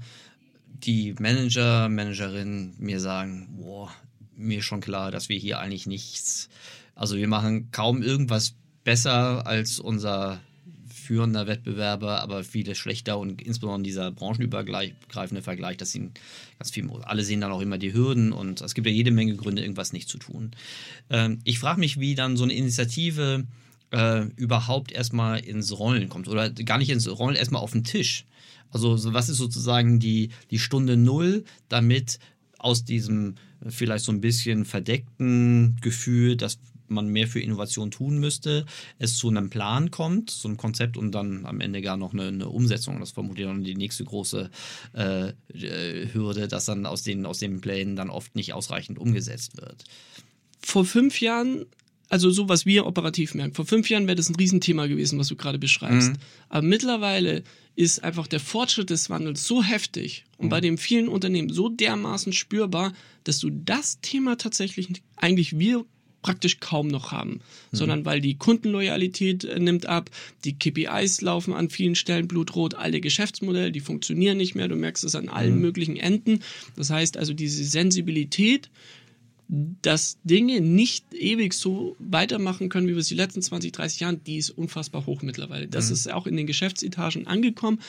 [0.67, 3.91] die Manager, Managerinnen mir sagen, boah,
[4.37, 6.49] mir ist schon klar, dass wir hier eigentlich nichts,
[6.95, 10.41] also wir machen kaum irgendwas besser als unser
[11.09, 16.11] führender Wettbewerber, aber vieles schlechter und insbesondere dieser branchenübergreifende Vergleich, dass sie
[16.59, 19.35] ganz viel, alle sehen dann auch immer die Hürden und es gibt ja jede Menge
[19.35, 20.51] Gründe, irgendwas nicht zu tun.
[21.09, 23.47] Ähm, ich frage mich, wie dann so eine Initiative
[23.91, 28.27] äh, überhaupt erstmal ins Rollen kommt oder gar nicht ins Rollen, erstmal auf den Tisch.
[28.71, 32.19] Also so, was ist sozusagen die, die Stunde Null, damit
[32.59, 36.59] aus diesem vielleicht so ein bisschen verdeckten Gefühl, dass
[36.91, 38.67] man mehr für Innovation tun müsste,
[38.99, 42.29] es zu einem Plan kommt, so einem Konzept und dann am Ende gar noch eine,
[42.29, 43.01] eine Umsetzung.
[43.01, 44.51] Das vermutlich dann die nächste große
[44.95, 49.57] äh, äh, Hürde, dass dann aus den, aus den Plänen dann oft nicht ausreichend umgesetzt
[49.61, 49.85] wird.
[50.61, 51.67] vor fünf Jahren,
[52.09, 55.29] also so was wir operativ merken, vor fünf Jahren wäre das ein Riesenthema gewesen, was
[55.29, 56.13] du gerade beschreibst.
[56.49, 57.43] Aber mittlerweile
[57.75, 62.33] ist einfach der Fortschritt des Wandels so heftig und bei den vielen Unternehmen so dermaßen
[62.33, 65.85] spürbar, dass du das Thema tatsächlich eigentlich wir
[66.23, 67.77] praktisch kaum noch haben, mhm.
[67.77, 70.11] sondern weil die Kundenloyalität äh, nimmt ab,
[70.45, 75.05] die KPIs laufen an vielen Stellen blutrot, alle Geschäftsmodelle, die funktionieren nicht mehr, du merkst
[75.05, 75.61] es an allen mhm.
[75.61, 76.41] möglichen Enden.
[76.77, 78.69] Das heißt also, diese Sensibilität,
[79.49, 84.25] dass Dinge nicht ewig so weitermachen können, wie wir es die letzten 20, 30 Jahren,
[84.25, 85.69] die ist unfassbar hoch mittlerweile.
[85.69, 85.95] Das mhm.
[85.95, 87.81] ist auch in den Geschäftsetagen angekommen.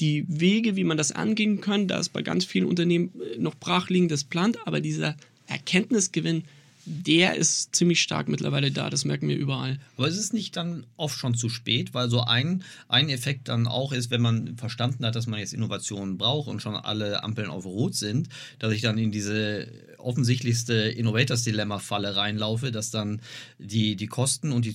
[0.00, 3.54] Die Wege, wie man das angehen kann, da ist bei ganz vielen Unternehmen äh, noch
[3.54, 5.16] brachliegendes Plant, aber dieser
[5.46, 6.44] Erkenntnisgewinn,
[6.84, 9.78] der ist ziemlich stark mittlerweile da, das merken wir überall.
[9.96, 13.68] Aber ist es nicht dann oft schon zu spät, weil so ein, ein Effekt dann
[13.68, 17.50] auch ist, wenn man verstanden hat, dass man jetzt Innovationen braucht und schon alle Ampeln
[17.50, 19.68] auf Rot sind, dass ich dann in diese
[19.98, 23.20] offensichtlichste Innovators-Dilemma-Falle reinlaufe, dass dann
[23.58, 24.74] die, die Kosten und die,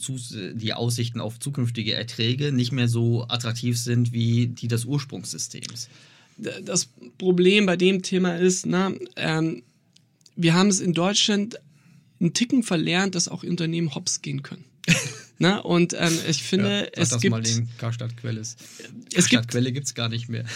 [0.54, 5.90] die Aussichten auf zukünftige Erträge nicht mehr so attraktiv sind wie die des Ursprungssystems.
[6.38, 9.64] Das Problem bei dem Thema ist, na, ähm,
[10.36, 11.60] wir haben es in Deutschland
[12.20, 14.66] einen Ticken verlernt, dass auch Unternehmen hops gehen können.
[15.40, 17.32] Na, und ähm, ich finde, ja, es das gibt.
[17.32, 18.42] mal den Karstadt-Quelle.
[19.14, 20.46] Karstadt-Quelle gibt es gar nicht mehr.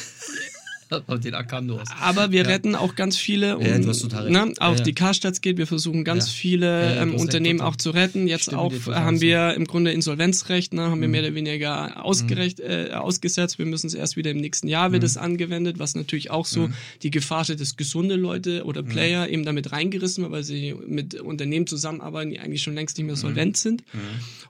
[1.24, 1.88] den Akandos.
[2.00, 2.50] Aber wir ja.
[2.50, 3.58] retten auch ganz viele.
[3.58, 5.58] Um, ja, du hast total ne, auch ja, die Karstadt geht.
[5.58, 8.28] Wir versuchen ganz viele ähm, Unternehmen auch zu retten.
[8.28, 11.02] Jetzt Stimme auch haben wir im Grunde Insolvenzrecht, ne, haben mhm.
[11.02, 12.66] wir mehr oder weniger ausgerecht, mhm.
[12.66, 13.60] äh, ausgesetzt.
[13.60, 15.08] Wir müssen es erst wieder im nächsten Jahr wird mhm.
[15.08, 16.74] es angewendet, was natürlich auch so mhm.
[17.04, 18.88] die Gefahr steht, dass gesunde Leute oder mhm.
[18.88, 23.16] Player eben damit reingerissen, weil sie mit Unternehmen zusammenarbeiten, die eigentlich schon längst nicht mehr
[23.16, 23.84] solvent sind.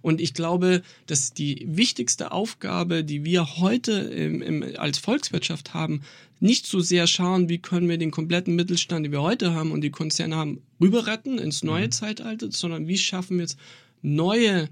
[0.01, 6.01] Und ich glaube, dass die wichtigste Aufgabe, die wir heute im, im, als Volkswirtschaft haben,
[6.41, 9.81] nicht so sehr schauen, wie können wir den kompletten Mittelstand, den wir heute haben und
[9.81, 11.91] die Konzerne haben, rüber retten ins neue mhm.
[11.91, 13.57] Zeitalter, sondern wie schaffen wir jetzt
[14.01, 14.67] neue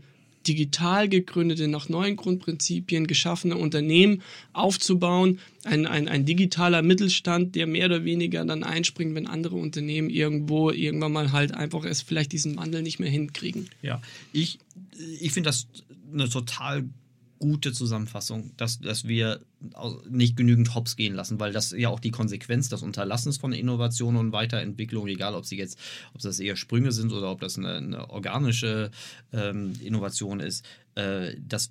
[0.47, 5.39] digital gegründete, nach neuen Grundprinzipien geschaffene Unternehmen aufzubauen.
[5.63, 10.71] Ein, ein, ein digitaler Mittelstand, der mehr oder weniger dann einspringt, wenn andere Unternehmen irgendwo
[10.71, 13.69] irgendwann mal halt einfach es vielleicht diesen Wandel nicht mehr hinkriegen.
[13.82, 14.01] Ja,
[14.32, 14.60] ich,
[15.19, 15.67] ich finde das
[16.12, 16.86] eine total
[17.39, 19.39] gute Zusammenfassung, dass, dass wir
[20.10, 24.15] nicht genügend Hops gehen lassen, weil das ja auch die Konsequenz des Unterlassens von Innovation
[24.15, 25.80] und Weiterentwicklung, egal ob sie jetzt,
[26.13, 28.91] ob das eher Sprünge sind oder ob das eine, eine organische
[29.34, 31.69] ähm, Innovation ist, äh, das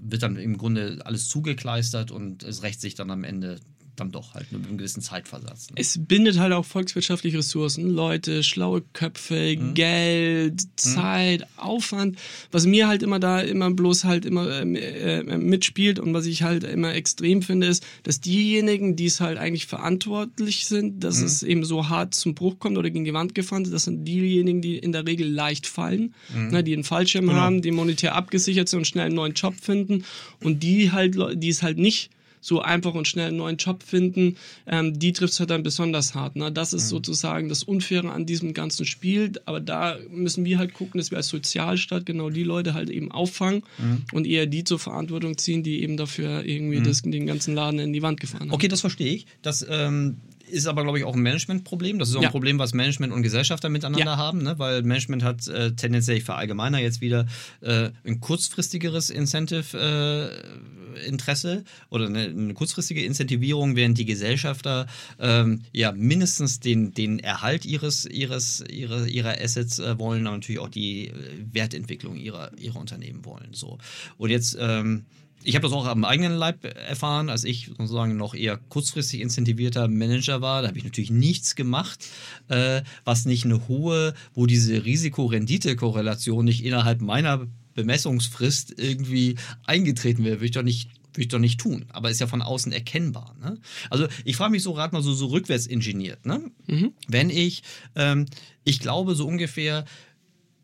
[0.00, 3.60] wird dann im Grunde alles zugekleistert und es rächt sich dann am Ende
[3.96, 5.70] dann doch halt mit einem gewissen Zeitversatz.
[5.70, 5.76] Ne?
[5.76, 9.74] Es bindet halt auch volkswirtschaftliche Ressourcen, Leute, schlaue Köpfe, mhm.
[9.74, 10.68] Geld, mhm.
[10.76, 11.46] Zeit, mhm.
[11.58, 12.18] Aufwand,
[12.50, 16.42] was mir halt immer da immer bloß halt immer äh, äh, mitspielt und was ich
[16.42, 21.26] halt immer extrem finde, ist, dass diejenigen, die es halt eigentlich verantwortlich sind, dass mhm.
[21.26, 24.06] es eben so hart zum Bruch kommt oder gegen die Wand gefahren ist, das sind
[24.06, 26.48] diejenigen, die in der Regel leicht fallen, mhm.
[26.48, 27.38] ne, die einen Fallschirm genau.
[27.38, 30.04] haben, die monetär abgesichert sind und schnell einen neuen Job finden
[30.40, 32.10] und die halt, die es halt nicht
[32.42, 36.14] so einfach und schnell einen neuen Job finden, ähm, die trifft es halt dann besonders
[36.14, 36.36] hart.
[36.36, 36.52] Ne?
[36.52, 36.96] Das ist mhm.
[36.96, 39.32] sozusagen das Unfaire an diesem ganzen Spiel.
[39.46, 43.10] Aber da müssen wir halt gucken, dass wir als Sozialstaat genau die Leute halt eben
[43.10, 44.02] auffangen mhm.
[44.12, 46.84] und eher die zur Verantwortung ziehen, die eben dafür irgendwie mhm.
[46.84, 48.52] das, den ganzen Laden in die Wand gefahren haben.
[48.52, 49.26] Okay, das verstehe ich.
[49.40, 50.16] Das ähm,
[50.52, 51.98] ist aber, glaube ich, auch ein Managementproblem.
[51.98, 52.28] Das ist auch ja.
[52.28, 54.16] ein Problem, was Management und Gesellschafter miteinander ja.
[54.16, 54.58] haben, ne?
[54.58, 57.26] weil Management hat äh, tendenziell, ich verallgemeiner jetzt wieder,
[57.60, 64.86] äh, ein kurzfristigeres Incentive-Interesse äh, oder eine, eine, kurzfristige Incentivierung, während die Gesellschafter
[65.18, 70.60] ähm, ja mindestens den, den Erhalt ihres, ihres, ihrer, ihrer Assets äh, wollen, aber natürlich
[70.60, 71.14] auch die äh,
[71.52, 73.48] Wertentwicklung ihrer, ihrer Unternehmen wollen.
[73.52, 73.78] So.
[74.18, 75.06] Und jetzt ähm,
[75.44, 79.88] ich habe das auch am eigenen Leib erfahren, als ich sozusagen noch eher kurzfristig incentivierter
[79.88, 80.62] Manager war.
[80.62, 82.06] Da habe ich natürlich nichts gemacht,
[82.48, 90.36] äh, was nicht eine hohe, wo diese Risiko-Rendite-Korrelation nicht innerhalb meiner Bemessungsfrist irgendwie eingetreten wäre.
[90.36, 93.36] Würde ich doch nicht würde ich doch nicht tun, aber ist ja von außen erkennbar.
[93.38, 93.58] Ne?
[93.90, 96.24] Also ich frage mich so rat mal so, so rückwärts ingeniert.
[96.24, 96.50] Ne?
[96.66, 96.94] Mhm.
[97.06, 97.62] Wenn ich,
[97.96, 98.24] ähm,
[98.64, 99.84] ich glaube so ungefähr,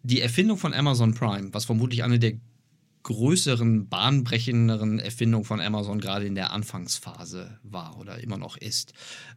[0.03, 2.33] die Erfindung von Amazon Prime, was vermutlich eine der
[3.03, 8.93] größeren, bahnbrechenderen Erfindung von Amazon gerade in der Anfangsphase war oder immer noch ist.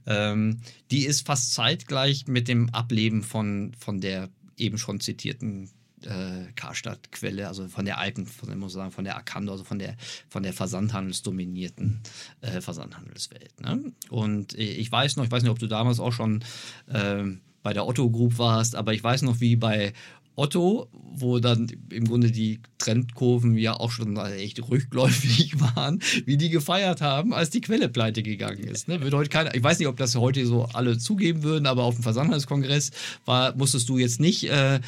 [0.05, 5.69] Ähm, die ist fast zeitgleich mit dem Ableben von, von der eben schon zitierten
[6.05, 9.95] äh, Karstadt-Quelle, also von der alten, von, muss sagen, von der Akando, also von der,
[10.29, 12.01] von der versandhandelsdominierten
[12.41, 13.59] äh, Versandhandelswelt.
[13.61, 13.93] Ne?
[14.09, 16.43] Und ich weiß noch, ich weiß nicht, ob du damals auch schon
[16.87, 17.23] äh,
[17.63, 19.93] bei der Otto Group warst, aber ich weiß noch, wie bei
[20.35, 26.49] Otto, wo dann im Grunde die Trendkurven ja auch schon echt rückläufig waren, wie die
[26.49, 28.87] gefeiert haben, als die Quelle pleite gegangen ist.
[28.87, 29.01] Ne?
[29.01, 31.95] Wird heute keiner, ich weiß nicht, ob das heute so alle zugeben würden, aber auf
[31.95, 32.91] dem Versandhandelskongress
[33.25, 34.79] war, musstest du jetzt nicht äh,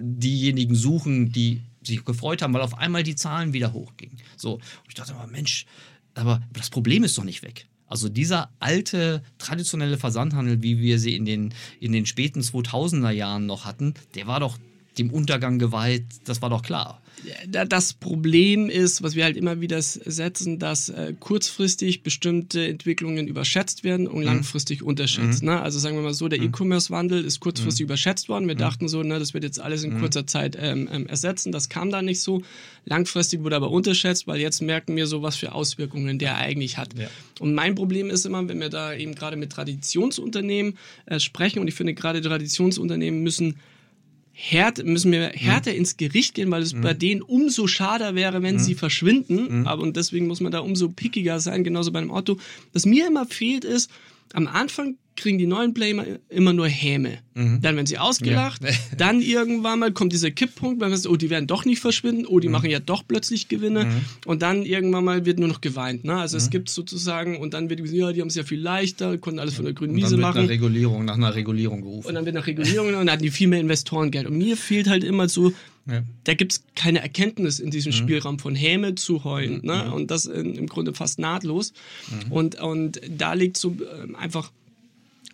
[0.00, 4.16] diejenigen suchen, die sich gefreut haben, weil auf einmal die Zahlen wieder hochgingen.
[4.36, 5.66] So, und ich dachte mal, Mensch,
[6.14, 7.66] aber das Problem ist doch nicht weg.
[7.86, 13.46] Also dieser alte, traditionelle Versandhandel, wie wir sie in den, in den späten 2000er Jahren
[13.46, 14.58] noch hatten, der war doch
[15.00, 17.00] dem Untergang geweiht, das war doch klar.
[17.48, 23.84] Das Problem ist, was wir halt immer wieder setzen, dass äh, kurzfristig bestimmte Entwicklungen überschätzt
[23.84, 24.24] werden und mhm.
[24.24, 25.42] langfristig unterschätzt.
[25.42, 25.50] Mhm.
[25.50, 25.60] Ne?
[25.60, 26.46] Also sagen wir mal so, der mhm.
[26.46, 27.88] E-Commerce-Wandel ist kurzfristig mhm.
[27.88, 28.48] überschätzt worden.
[28.48, 28.60] Wir mhm.
[28.60, 31.52] dachten so, ne, das wird jetzt alles in kurzer Zeit ähm, ähm, ersetzen.
[31.52, 32.42] Das kam da nicht so.
[32.86, 36.98] Langfristig wurde aber unterschätzt, weil jetzt merken wir so, was für Auswirkungen der eigentlich hat.
[36.98, 37.08] Ja.
[37.38, 41.68] Und mein Problem ist immer, wenn wir da eben gerade mit Traditionsunternehmen äh, sprechen, und
[41.68, 43.56] ich finde gerade Traditionsunternehmen müssen
[44.40, 45.78] härter, müssen wir härter mhm.
[45.78, 46.80] ins Gericht gehen, weil es mhm.
[46.80, 48.60] bei denen umso schader wäre, wenn mhm.
[48.60, 49.60] sie verschwinden.
[49.60, 49.66] Mhm.
[49.66, 52.38] Aber und deswegen muss man da umso pickiger sein, genauso bei einem Auto.
[52.72, 53.90] Was mir immer fehlt ist,
[54.32, 57.18] am Anfang kriegen die neuen Player immer nur Häme.
[57.34, 57.60] Mhm.
[57.62, 58.62] Dann werden sie ausgelacht.
[58.64, 58.70] Ja.
[58.96, 62.26] dann irgendwann mal kommt dieser Kipppunkt, weil man sagt, oh, die werden doch nicht verschwinden,
[62.26, 62.52] oh, die mhm.
[62.52, 63.84] machen ja doch plötzlich Gewinne.
[63.84, 64.00] Mhm.
[64.26, 66.04] Und dann irgendwann mal wird nur noch geweint.
[66.04, 66.16] Ne?
[66.16, 66.50] Also es mhm.
[66.50, 69.54] gibt sozusagen, und dann wird gesagt, ja, die haben es ja viel leichter, konnten alles
[69.54, 70.42] von der grünen Wiese machen.
[70.42, 72.08] Nach Regulierung, nach einer Regulierung gerufen.
[72.08, 74.26] Und dann wird nach Regulierung und dann hatten die viel mehr Investorengeld.
[74.26, 75.52] Und mir fehlt halt immer so,
[75.86, 76.02] ja.
[76.24, 77.96] da gibt es keine Erkenntnis in diesem mhm.
[77.96, 79.60] Spielraum von Häme zu heulen.
[79.62, 79.84] Ne?
[79.86, 79.92] Mhm.
[79.92, 81.72] Und das in, im Grunde fast nahtlos.
[82.30, 84.50] Und, und da liegt so äh, einfach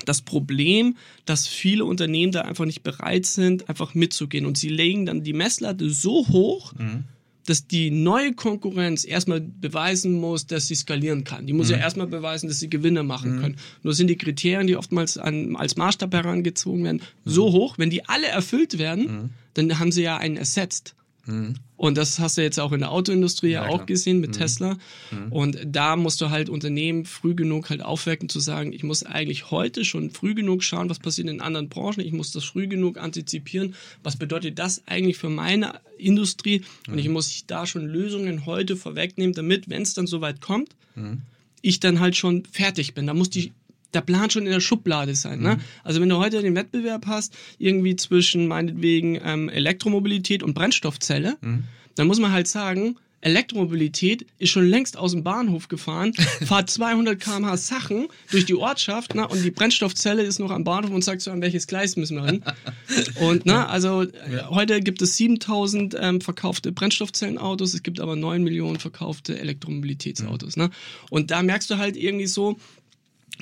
[0.06, 4.46] das Problem, dass viele Unternehmen da einfach nicht bereit sind, einfach mitzugehen.
[4.46, 7.04] Und sie legen dann die Messlatte so hoch, mhm.
[7.44, 11.46] dass die neue Konkurrenz erstmal beweisen muss, dass sie skalieren kann.
[11.46, 11.74] Die muss mhm.
[11.74, 13.40] ja erstmal beweisen, dass sie Gewinne machen mhm.
[13.40, 13.56] können.
[13.82, 17.52] Nur sind die Kriterien, die oftmals an, als Maßstab herangezogen werden, so mhm.
[17.52, 19.30] hoch, wenn die alle erfüllt werden, mhm.
[19.54, 20.94] dann haben sie ja einen ersetzt.
[21.26, 21.54] Mhm.
[21.76, 24.34] Und das hast du jetzt auch in der Autoindustrie ja, auch gesehen mit mhm.
[24.34, 24.78] Tesla.
[25.10, 25.32] Mhm.
[25.32, 29.50] Und da musst du halt Unternehmen früh genug halt aufwecken zu sagen, ich muss eigentlich
[29.50, 32.00] heute schon früh genug schauen, was passiert in anderen Branchen.
[32.00, 33.74] Ich muss das früh genug antizipieren.
[34.02, 36.62] Was bedeutet das eigentlich für meine Industrie?
[36.86, 36.92] Mhm.
[36.92, 41.22] Und ich muss da schon Lösungen heute vorwegnehmen, damit, wenn es dann soweit kommt, mhm.
[41.60, 43.06] ich dann halt schon fertig bin.
[43.06, 43.52] Da muss die
[43.96, 45.40] der Plan schon in der Schublade sein.
[45.40, 45.56] Ne?
[45.56, 45.60] Mhm.
[45.82, 51.64] Also wenn du heute den Wettbewerb hast, irgendwie zwischen meinetwegen ähm, Elektromobilität und Brennstoffzelle, mhm.
[51.96, 56.12] dann muss man halt sagen, Elektromobilität ist schon längst aus dem Bahnhof gefahren,
[56.44, 60.90] fahrt 200 km/h Sachen durch die Ortschaft ne, und die Brennstoffzelle ist noch am Bahnhof
[60.90, 62.44] und sagt so, an welches Gleis müssen wir hin.
[63.20, 64.50] Und ne, also ja.
[64.50, 70.56] heute gibt es 7000 ähm, verkaufte Brennstoffzellenautos, es gibt aber 9 Millionen verkaufte Elektromobilitätsautos.
[70.56, 70.64] Mhm.
[70.64, 70.70] Ne?
[71.10, 72.58] Und da merkst du halt irgendwie so,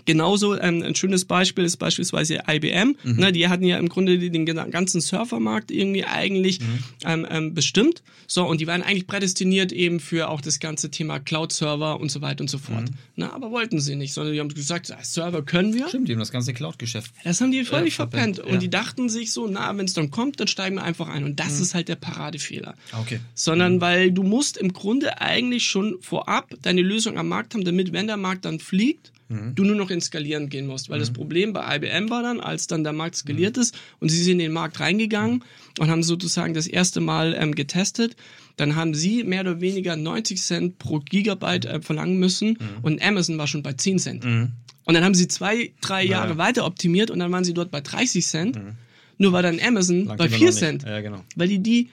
[0.05, 2.97] Genauso ähm, ein schönes Beispiel ist beispielsweise IBM.
[3.03, 3.17] Mhm.
[3.17, 6.79] Ne, die hatten ja im Grunde den ganzen Surfermarkt irgendwie eigentlich mhm.
[7.05, 8.03] ähm, ähm, bestimmt.
[8.27, 12.21] So, und die waren eigentlich prädestiniert eben für auch das ganze Thema Cloud-Server und so
[12.21, 12.91] weiter und so fort.
[12.91, 12.97] Mhm.
[13.17, 15.89] Na, aber wollten sie nicht, sondern die haben gesagt, Server können wir.
[15.89, 17.13] Stimmt, die haben das ganze Cloud-Geschäft.
[17.25, 18.37] Das haben die völlig äh, verpennt.
[18.37, 18.55] verpennt.
[18.55, 21.25] Und die dachten sich so, na, wenn es dann kommt, dann steigen wir einfach ein.
[21.25, 21.63] Und das mhm.
[21.63, 22.75] ist halt der Paradefehler.
[23.01, 23.21] Okay.
[23.35, 23.81] Sondern mhm.
[23.81, 28.07] weil du musst im Grunde eigentlich schon vorab deine Lösung am Markt haben, damit, wenn
[28.07, 29.55] der Markt dann fliegt, mhm.
[29.55, 30.89] du nur noch ins Skalieren gehen musst.
[30.89, 31.03] Weil mhm.
[31.03, 33.63] das Problem bei IBM war dann, als dann der Markt skaliert mhm.
[33.63, 35.45] ist und sie sind in den Markt reingegangen
[35.79, 38.17] und haben sozusagen das erste Mal ähm, getestet,
[38.57, 42.83] dann haben sie mehr oder weniger 90 Cent pro Gigabyte äh, verlangen müssen mhm.
[42.83, 44.25] und Amazon war schon bei 10 Cent.
[44.25, 44.53] Mhm.
[44.85, 46.39] Und dann haben sie zwei, drei Jahre ja.
[46.39, 48.57] weiter optimiert und dann waren sie dort bei 30 Cent.
[48.57, 48.73] Mhm.
[49.17, 50.83] Nur war dann Amazon Lang bei 4 Cent.
[50.83, 51.25] Ja, genau.
[51.37, 51.89] Weil die die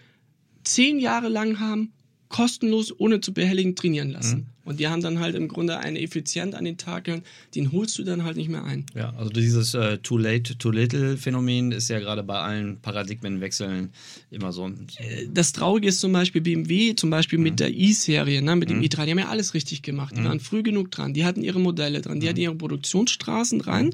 [0.63, 1.93] zehn Jahre lang haben
[2.29, 4.39] kostenlos, ohne zu behelligen, trainieren lassen.
[4.39, 4.45] Mhm.
[4.63, 7.09] Und die haben dann halt im Grunde eine Effizienz an den Tag,
[7.55, 8.85] den holst du dann halt nicht mehr ein.
[8.95, 13.89] Ja, also dieses äh, Too Late, Too Little Phänomen ist ja gerade bei allen Paradigmenwechseln
[14.29, 14.67] immer so.
[14.67, 17.43] Äh, das Traurige ist zum Beispiel BMW, zum Beispiel mhm.
[17.43, 18.83] mit der i-Serie, ne, mit dem mhm.
[18.83, 20.15] i3, die haben ja alles richtig gemacht.
[20.15, 20.25] Die mhm.
[20.25, 22.43] waren früh genug dran, die hatten ihre Modelle dran, die hatten mhm.
[22.43, 23.91] ihre Produktionsstraßen dran mhm.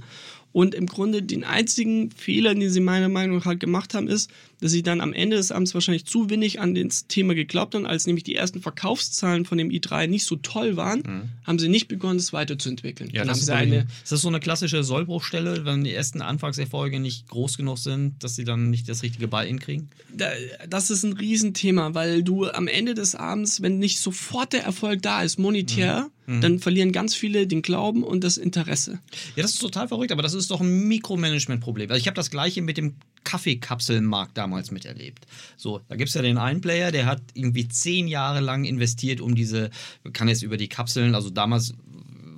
[0.58, 4.32] Und im Grunde den einzigen Fehler, den sie meiner Meinung nach halt gemacht haben, ist,
[4.60, 7.86] dass sie dann am Ende des Abends wahrscheinlich zu wenig an das Thema geglaubt haben,
[7.86, 11.30] als nämlich die ersten Verkaufszahlen von dem i3 nicht so toll waren, mhm.
[11.46, 13.10] haben sie nicht begonnen, es weiterzuentwickeln.
[13.12, 17.28] Ja, das ist, eine, ist das so eine klassische Sollbruchstelle, wenn die ersten Anfangserfolge nicht
[17.28, 19.90] groß genug sind, dass sie dann nicht das richtige Buy-in kriegen?
[20.14, 20.30] Da,
[20.68, 25.02] das ist ein Riesenthema, weil du am Ende des Abends, wenn nicht sofort der Erfolg
[25.02, 26.42] da ist, monetär, mhm Mhm.
[26.42, 29.00] Dann verlieren ganz viele den Glauben und das Interesse.
[29.36, 31.90] Ja, das ist total verrückt, aber das ist doch ein Mikromanagement-Problem.
[31.90, 32.96] Also ich habe das gleiche mit dem
[33.28, 35.28] Kaffeekapselmarkt damals miterlebt.
[35.58, 39.20] So, da gibt es ja den einen Player, der hat irgendwie zehn Jahre lang investiert,
[39.20, 39.70] um diese,
[40.14, 41.74] kann jetzt über die Kapseln, also damals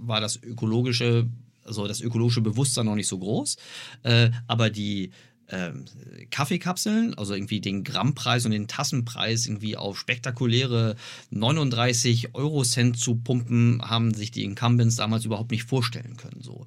[0.01, 1.27] war das ökologische
[1.63, 3.55] also das ökologische Bewusstsein noch nicht so groß,
[4.01, 5.11] äh, aber die
[5.49, 5.85] ähm,
[6.29, 10.95] Kaffeekapseln, also irgendwie den Grammpreis und den Tassenpreis irgendwie auf spektakuläre
[11.31, 16.41] 39 Euro Cent zu pumpen, haben sich die Incumbents damals überhaupt nicht vorstellen können.
[16.41, 16.65] So.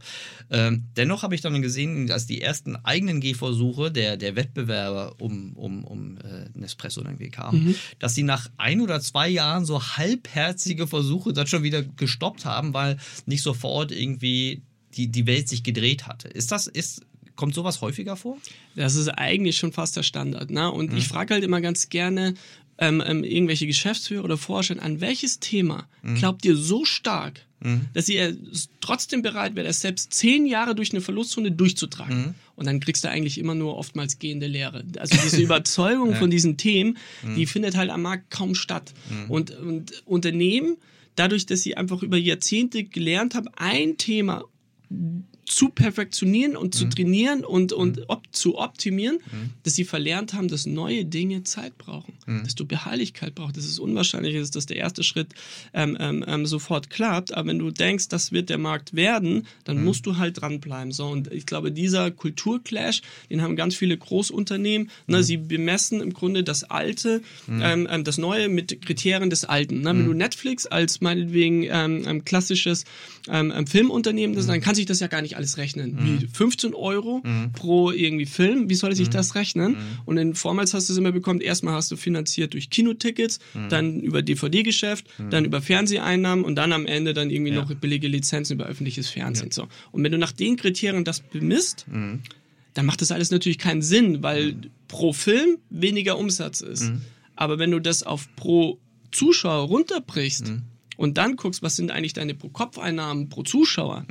[0.51, 5.53] Ähm, dennoch habe ich dann gesehen, dass die ersten eigenen Gehversuche der, der Wettbewerber um,
[5.55, 7.75] um, um äh, Nespresso irgendwie kamen, mhm.
[7.99, 12.75] dass sie nach ein oder zwei Jahren so halbherzige Versuche dann schon wieder gestoppt haben,
[12.75, 14.63] weil nicht sofort irgendwie
[14.95, 16.29] die, die Welt sich gedreht hatte.
[16.29, 17.03] Ist das, ist,
[17.43, 18.39] Kommt sowas häufiger vor?
[18.77, 20.53] Das ist eigentlich schon fast der Standard.
[20.53, 20.71] Ne?
[20.71, 20.97] Und Mhm.
[20.99, 22.35] ich frage halt immer ganz gerne
[22.79, 26.15] ähm, ähm, irgendwelche Geschäftsführer oder Vorstände, an welches Thema Mhm.
[26.15, 27.41] glaubt ihr so stark,
[27.95, 28.37] dass ihr
[28.81, 32.19] trotzdem bereit wärt, es selbst zehn Jahre durch eine Verlustzone durchzutragen?
[32.19, 32.35] Mhm.
[32.55, 34.85] Und dann kriegst du eigentlich immer nur oftmals gehende Lehre.
[34.99, 37.35] Also diese Überzeugung von diesen Themen, Mhm.
[37.35, 38.95] die findet halt am Markt kaum statt.
[39.29, 40.77] Und, und Unternehmen,
[41.17, 44.45] dadurch, dass sie einfach über Jahrzehnte gelernt haben, ein Thema
[45.45, 46.79] zu perfektionieren und Mhm.
[46.79, 49.19] zu trainieren und, und op zu optimieren,
[49.65, 52.45] dass sie verlernt haben, dass neue Dinge Zeit brauchen, Mhm.
[52.45, 55.29] dass du Beharrlichkeit brauchst, dass es unwahrscheinlich ist, dass der erste Schritt
[55.75, 59.79] ähm, ähm, ähm, sofort klappt, aber wenn du denkst, das wird der Markt werden, dann
[59.79, 59.85] Mhm.
[59.85, 60.93] musst du halt dranbleiben.
[60.93, 65.23] So, und ich glaube, dieser Kulturclash, den haben ganz viele Großunternehmen, ne, Mhm.
[65.23, 67.21] sie bemessen im Grunde das Alte,
[67.61, 69.81] ähm, ähm, das Neue mit Kriterien des Alten.
[69.81, 69.91] Ne?
[69.91, 72.85] Wenn du Netflix als meinetwegen ähm, ähm, klassisches
[73.67, 75.99] Filmunternehmen, das, dann kann sich das ja gar nicht alles rechnen.
[76.05, 79.77] Wie 15 Euro pro irgendwie Film, wie soll sich das rechnen?
[80.05, 84.01] Und in vormals hast du es immer bekommen, erstmal hast du finanziert durch Kinotickets, dann
[84.01, 88.67] über DVD-Geschäft, dann über Fernseheinnahmen und dann am Ende dann irgendwie noch billige Lizenzen über
[88.67, 89.51] öffentliches Fernsehen.
[89.51, 89.67] So.
[89.91, 91.87] Und wenn du nach den Kriterien das bemisst,
[92.75, 94.55] dann macht das alles natürlich keinen Sinn, weil
[94.87, 96.93] pro Film weniger Umsatz ist.
[97.35, 98.79] Aber wenn du das auf pro
[99.11, 100.53] Zuschauer runterbrichst
[100.97, 104.07] und dann guckst, was sind eigentlich deine Pro-Kopf-Einnahmen pro Zuschauer,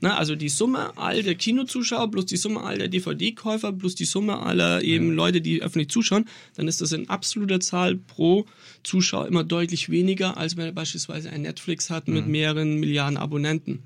[0.00, 4.04] na, also die Summe all der Kinozuschauer plus die Summe all der DVD-Käufer plus die
[4.04, 6.26] Summe aller eben Leute, die öffentlich zuschauen,
[6.56, 8.46] dann ist das in absoluter Zahl pro
[8.82, 13.82] Zuschauer immer deutlich weniger, als wenn er beispielsweise ein Netflix hat mit mehreren Milliarden Abonnenten.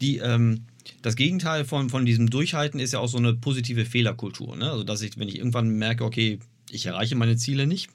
[0.00, 0.62] Die, ähm,
[1.02, 4.56] das Gegenteil von, von diesem Durchhalten ist ja auch so eine positive Fehlerkultur.
[4.56, 4.70] Ne?
[4.70, 6.38] Also, dass ich, wenn ich irgendwann merke, okay,
[6.70, 7.90] ich erreiche meine Ziele nicht,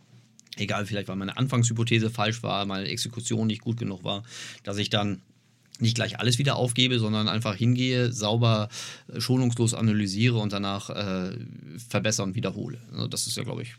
[0.57, 4.23] egal, vielleicht weil meine Anfangshypothese falsch war, meine Exekution nicht gut genug war,
[4.63, 5.21] dass ich dann
[5.79, 8.69] nicht gleich alles wieder aufgebe, sondern einfach hingehe, sauber,
[9.13, 11.37] äh, schonungslos analysiere und danach äh,
[11.89, 12.79] verbessern und wiederhole.
[12.93, 13.75] Also das ist ja, glaube ich,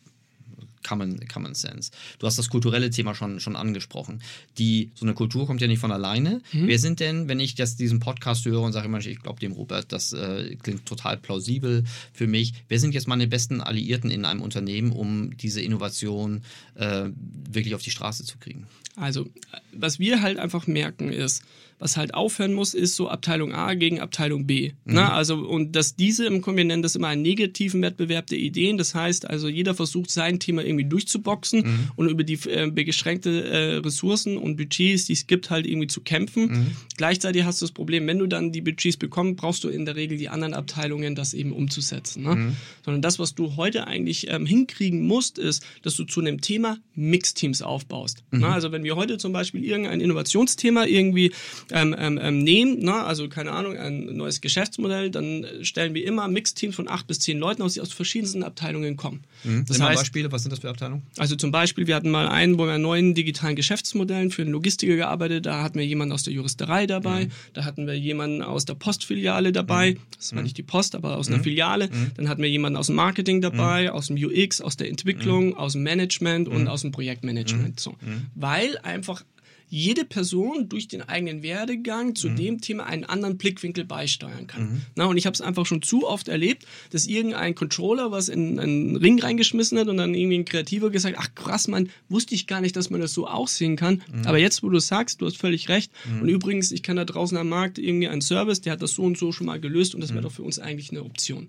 [0.86, 1.90] Common, Common Sense.
[2.18, 4.22] Du hast das kulturelle Thema schon, schon angesprochen.
[4.58, 6.42] Die, so eine Kultur kommt ja nicht von alleine.
[6.52, 9.52] Wer sind denn, wenn ich das, diesen Podcast höre und sage immer, ich glaube dem
[9.52, 12.54] Robert, das äh, klingt total plausibel für mich.
[12.68, 16.42] Wer sind jetzt meine besten Alliierten in einem Unternehmen, um diese Innovation
[16.76, 17.08] äh,
[17.50, 18.66] wirklich auf die Straße zu kriegen?
[18.94, 21.42] Also, äh, was wir halt einfach merken ist,
[21.78, 24.72] was halt aufhören muss, ist so Abteilung A gegen Abteilung B.
[24.84, 28.78] Na, also, und dass diese, im wir nennen das immer einen negativen Wettbewerb der Ideen.
[28.78, 33.76] Das heißt, also jeder versucht sein Thema irgendwie durchzuboxen und über die äh, beschränkte äh,
[33.76, 36.76] Ressourcen und Budgets, die es gibt, halt irgendwie zu kämpfen.
[36.96, 39.96] Gleichzeitig hast du das Problem, wenn du dann die Budgets bekommst, brauchst du in der
[39.96, 42.22] Regel die anderen Abteilungen, das eben umzusetzen.
[42.22, 42.54] Ne?
[42.84, 46.78] Sondern das, was du heute eigentlich ähm, hinkriegen musst, ist, dass du zu einem Thema
[46.94, 48.24] Mixteams aufbaust.
[48.30, 51.32] Na, also wenn wir heute zum Beispiel irgendein Innovationsthema irgendwie
[51.70, 56.28] ähm, ähm, ähm, nehmen, na, also keine Ahnung, ein neues Geschäftsmodell, dann stellen wir immer
[56.28, 59.24] Mixteams von acht bis zehn Leuten aus, die aus verschiedensten Abteilungen kommen.
[59.44, 61.02] Das Das heißt, Beispiele, was sind das für Abteilungen?
[61.16, 64.52] also zum Beispiel, wir hatten mal einen, wo wir an neuen digitalen Geschäftsmodellen für einen
[64.52, 65.46] Logistiker gearbeitet.
[65.46, 67.28] Da hatten wir jemanden aus der Juristerei dabei.
[67.52, 69.96] Da hatten wir jemanden aus der Postfiliale dabei.
[70.16, 71.88] Das war nicht die Post, aber aus einer Filiale.
[72.16, 75.72] Dann hatten wir jemanden aus dem Marketing dabei, aus dem UX, aus der Entwicklung, aus
[75.72, 77.78] dem Management und aus dem Projektmanagement.
[77.80, 77.94] So.
[78.34, 79.24] Weil einfach
[79.68, 84.82] jede Person durch den eigenen Werdegang zu dem Thema einen anderen Blickwinkel beisteuern kann.
[84.94, 88.58] Na, und ich habe es einfach schon zu oft erlebt, dass irgendein Controller was in
[88.60, 92.46] einen Ring reingeschmissen hat und dann irgendwie ein Kreativer gesagt, ach krass, man, wusste ich
[92.46, 94.02] gar nicht, dass man das so aussehen kann.
[94.24, 95.90] Aber jetzt, wo du sagst, du hast völlig recht.
[96.22, 99.02] Und übrigens, ich kann da draußen am Markt irgendwie einen Service, der hat das so
[99.02, 101.48] und so schon mal gelöst und das wäre doch für uns eigentlich eine Option.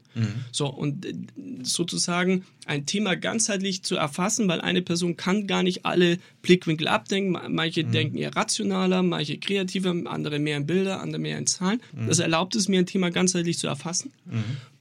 [0.51, 1.13] So, und äh,
[1.63, 7.31] sozusagen ein Thema ganzheitlich zu erfassen, weil eine Person kann gar nicht alle Blickwinkel abdenken.
[7.31, 11.81] Ma- Manche denken eher rationaler, manche kreativer, andere mehr in Bilder, andere mehr in Zahlen.
[12.07, 14.11] Das erlaubt es mir, ein Thema ganzheitlich zu erfassen.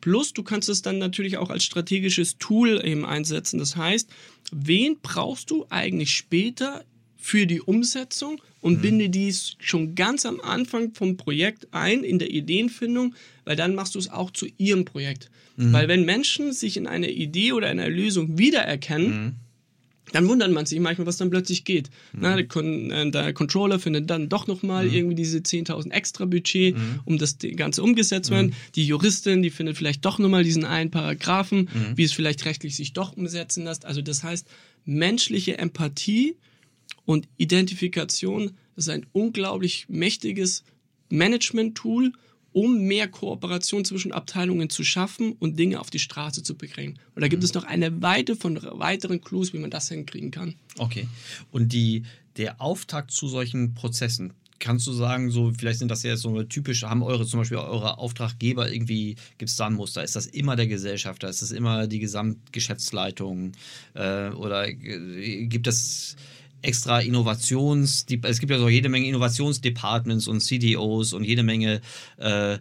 [0.00, 3.58] Plus, du kannst es dann natürlich auch als strategisches Tool eben einsetzen.
[3.58, 4.08] Das heißt,
[4.52, 6.84] wen brauchst du eigentlich später
[7.16, 12.30] für die Umsetzung und binde dies schon ganz am Anfang vom Projekt ein, in der
[12.30, 15.30] Ideenfindung, weil dann machst du es auch zu ihrem Projekt.
[15.72, 19.36] Weil wenn Menschen sich in einer Idee oder einer Lösung wiedererkennen,
[20.12, 21.90] dann wundert man sich manchmal, was dann plötzlich geht.
[22.12, 26.76] Na, der, Con äh, der Controller findet dann doch nochmal irgendwie diese 10.000 extra Budget,
[27.04, 28.54] um das Ganze umgesetzt zu werden.
[28.74, 32.92] Die Juristin, die findet vielleicht doch nochmal diesen einen Paragraphen, wie es vielleicht rechtlich sich
[32.92, 33.84] doch umsetzen lässt.
[33.84, 34.46] Also das heißt,
[34.84, 36.36] menschliche Empathie
[37.06, 40.64] und Identifikation ist ein unglaublich mächtiges
[41.08, 42.12] Management-Tool,
[42.52, 46.98] um mehr Kooperation zwischen Abteilungen zu schaffen und Dinge auf die Straße zu bringen.
[47.14, 50.54] Und da gibt es noch eine Weite von weiteren Clues, wie man das hinkriegen kann.
[50.78, 51.06] Okay.
[51.52, 52.04] Und die,
[52.36, 56.48] der Auftakt zu solchen Prozessen, kannst du sagen, so vielleicht sind das ja so eine
[56.48, 60.02] typische, haben eure zum Beispiel eure Auftraggeber irgendwie, gibt es da ein Muster?
[60.02, 61.28] Ist das immer der Gesellschafter?
[61.28, 63.52] Ist das immer die Gesamtgeschäftsleitung?
[63.94, 66.16] Äh, oder gibt es
[66.62, 71.80] extra Innovations, es gibt ja so jede Menge Innovationsdepartments und CDOs und jede Menge
[72.18, 72.58] äh,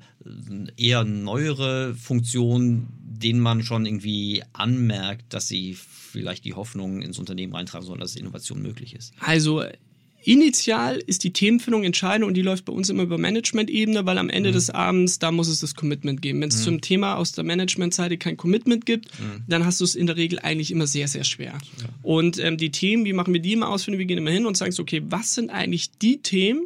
[0.78, 7.54] eher neuere Funktionen, denen man schon irgendwie anmerkt, dass sie vielleicht die Hoffnung ins Unternehmen
[7.54, 9.14] reintragen sollen, dass Innovation möglich ist.
[9.20, 9.64] Also
[10.26, 14.30] Initial ist die Themenfindung entscheidend und die läuft bei uns immer über Management-Ebene, weil am
[14.30, 14.54] Ende mhm.
[14.54, 16.42] des Abends, da muss es das Commitment geben.
[16.42, 16.64] Wenn es mhm.
[16.64, 19.44] zum Thema aus der Management-Seite kein Commitment gibt, mhm.
[19.48, 21.54] dann hast du es in der Regel eigentlich immer sehr, sehr schwer.
[21.54, 21.90] Ja.
[22.02, 23.86] Und ähm, die Themen, wie machen wir die immer aus?
[23.86, 26.66] Wir gehen immer hin und sagen so, okay, was sind eigentlich die Themen,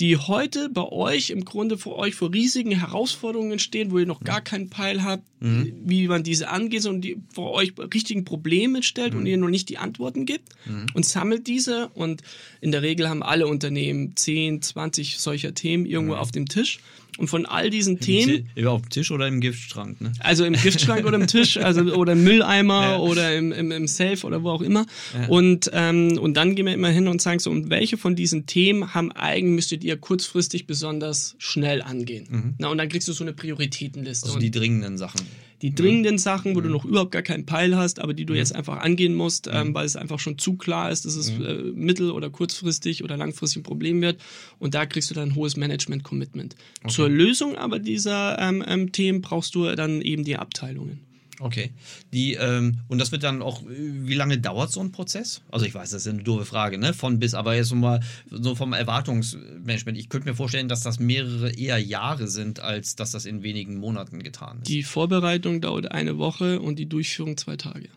[0.00, 4.20] die heute bei euch im Grunde vor euch vor riesigen Herausforderungen stehen, wo ihr noch
[4.20, 5.72] gar keinen Peil habt, mhm.
[5.84, 9.20] wie man diese angeht und die vor euch richtigen Probleme stellt mhm.
[9.20, 10.86] und ihr noch nicht die Antworten gibt mhm.
[10.94, 12.22] und sammelt diese und
[12.60, 16.20] in der Regel haben alle Unternehmen 10, 20 solcher Themen irgendwo mhm.
[16.20, 16.80] auf dem Tisch
[17.18, 18.48] und von all diesen Themen.
[18.54, 20.12] Über auf dem Tisch oder im Giftschrank, ne?
[20.20, 22.98] Also im Giftschrank oder im Tisch, also oder im Mülleimer ja.
[22.98, 24.86] oder im, im, im Safe oder wo auch immer.
[25.14, 25.28] Ja.
[25.28, 28.46] Und, ähm, und dann gehen wir immer hin und sagen so, und welche von diesen
[28.46, 32.26] Themen haben eigen, müsstet ihr kurzfristig besonders schnell angehen.
[32.28, 32.54] Mhm.
[32.58, 34.26] Na, und dann kriegst du so eine Prioritätenliste.
[34.26, 35.20] Also die dringenden Sachen
[35.64, 35.76] die mhm.
[35.76, 36.74] dringenden Sachen, wo du mhm.
[36.74, 39.86] noch überhaupt gar keinen Peil hast, aber die du jetzt einfach angehen musst, ähm, weil
[39.86, 43.62] es einfach schon zu klar ist, dass es äh, mittel- oder kurzfristig oder langfristig ein
[43.62, 44.20] Problem wird.
[44.58, 46.54] Und da kriegst du dann ein hohes Management-Commitment.
[46.82, 46.92] Okay.
[46.92, 51.00] Zur Lösung aber dieser ähm, ähm, Themen brauchst du dann eben die Abteilungen.
[51.40, 51.72] Okay.
[52.12, 55.42] Die, ähm, und das wird dann auch, wie lange dauert so ein Prozess?
[55.50, 56.94] Also ich weiß, das ist eine doofe Frage, ne?
[56.94, 59.98] Von bis, aber jetzt so mal so vom Erwartungsmanagement.
[59.98, 63.76] Ich könnte mir vorstellen, dass das mehrere eher Jahre sind, als dass das in wenigen
[63.76, 64.68] Monaten getan ist.
[64.68, 67.88] Die Vorbereitung dauert eine Woche und die Durchführung zwei Tage.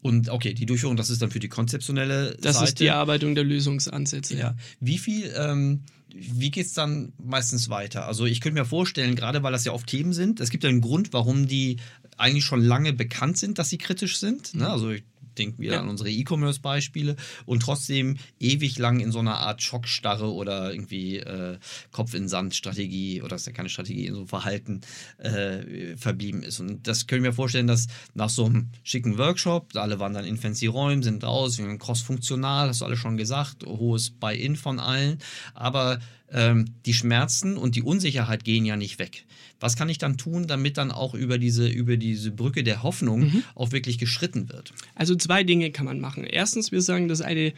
[0.00, 2.64] Und okay, die Durchführung, das ist dann für die konzeptionelle das Seite.
[2.64, 4.36] ist die Erarbeitung der Lösungsansätze.
[4.36, 4.56] Ja.
[4.80, 8.06] Wie viel, ähm, wie geht es dann meistens weiter?
[8.06, 10.70] Also ich könnte mir vorstellen, gerade weil das ja oft Themen sind, es gibt ja
[10.70, 11.76] einen Grund, warum die
[12.16, 14.54] eigentlich schon lange bekannt sind, dass sie kritisch sind.
[14.54, 14.64] Ne?
[14.64, 14.70] Mhm.
[14.70, 15.04] Also ich
[15.38, 15.80] denke wieder ja.
[15.80, 21.58] an unsere E-Commerce-Beispiele und trotzdem ewig lang in so einer Art Schockstarre oder irgendwie äh,
[21.90, 24.80] Kopf in Sand-Strategie oder ist ja keine Strategie, in so einem Verhalten
[25.18, 26.60] äh, verblieben ist.
[26.60, 30.36] Und das können wir vorstellen, dass nach so einem schicken Workshop, alle waren dann in
[30.36, 35.18] fancy Räumen, sind raus, cross-funktional, hast du alle schon gesagt, hohes Buy-in von allen,
[35.54, 36.00] aber
[36.32, 39.24] ähm, die Schmerzen und die Unsicherheit gehen ja nicht weg.
[39.60, 43.20] Was kann ich dann tun, damit dann auch über diese, über diese Brücke der Hoffnung
[43.20, 43.44] mhm.
[43.54, 44.72] auch wirklich geschritten wird?
[44.94, 46.24] Also zwei Dinge kann man machen.
[46.24, 47.52] Erstens, wir sagen, das ist eine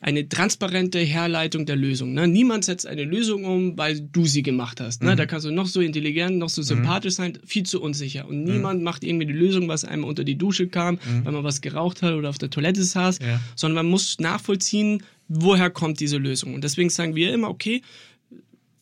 [0.00, 2.14] eine transparente Herleitung der Lösung.
[2.14, 2.26] Ne?
[2.26, 5.02] Niemand setzt eine Lösung um, weil du sie gemacht hast.
[5.02, 5.12] Ne?
[5.12, 5.16] Mhm.
[5.18, 6.66] Da kannst du noch so intelligent, noch so mhm.
[6.66, 7.22] sympathisch mhm.
[7.22, 8.26] sein, viel zu unsicher.
[8.26, 8.52] Und mhm.
[8.52, 11.24] niemand macht irgendwie die Lösung, was einem unter die Dusche kam, mhm.
[11.24, 13.40] weil man was geraucht hat oder auf der Toilette saß, ja.
[13.54, 16.54] sondern man muss nachvollziehen, woher kommt diese Lösung.
[16.54, 17.82] Und deswegen sagen wir immer, okay,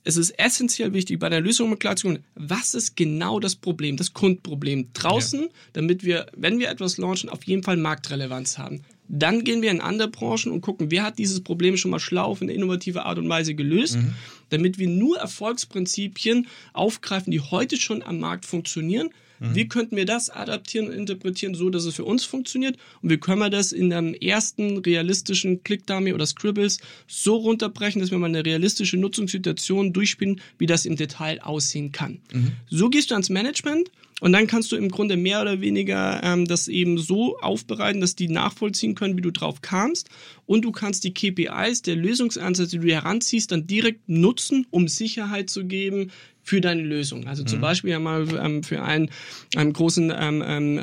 [0.08, 4.14] es ist essentiell wichtig, bei der Lösung mal klarzukommen, was ist genau das Problem, das
[4.14, 5.48] Kundproblem draußen, ja.
[5.74, 8.80] damit wir, wenn wir etwas launchen, auf jeden Fall Marktrelevanz haben.
[9.08, 12.24] Dann gehen wir in andere Branchen und gucken, wer hat dieses Problem schon mal schlau
[12.24, 14.14] auf eine innovative Art und Weise gelöst, mhm.
[14.48, 19.10] damit wir nur Erfolgsprinzipien aufgreifen, die heute schon am Markt funktionieren,
[19.40, 19.54] Mhm.
[19.54, 22.76] Wie könnten wir das adaptieren und interpretieren, so dass es für uns funktioniert?
[23.02, 28.10] Und wie können wir das in einem ersten realistischen Click-Dummy oder Scribbles so runterbrechen, dass
[28.10, 32.20] wir mal eine realistische Nutzungssituation durchspielen, wie das im Detail aussehen kann?
[32.32, 32.52] Mhm.
[32.68, 36.46] So gehst du ans Management und dann kannst du im Grunde mehr oder weniger ähm,
[36.46, 40.08] das eben so aufbereiten, dass die nachvollziehen können, wie du drauf kamst.
[40.46, 45.50] Und du kannst die KPIs der Lösungsansätze, die du heranziehst, dann direkt nutzen, um Sicherheit
[45.50, 46.10] zu geben,
[46.48, 47.26] für deine Lösung.
[47.26, 47.62] Also zum mhm.
[47.62, 49.10] Beispiel ja mal ähm, für einen,
[49.54, 50.80] einen großen ähm, ähm,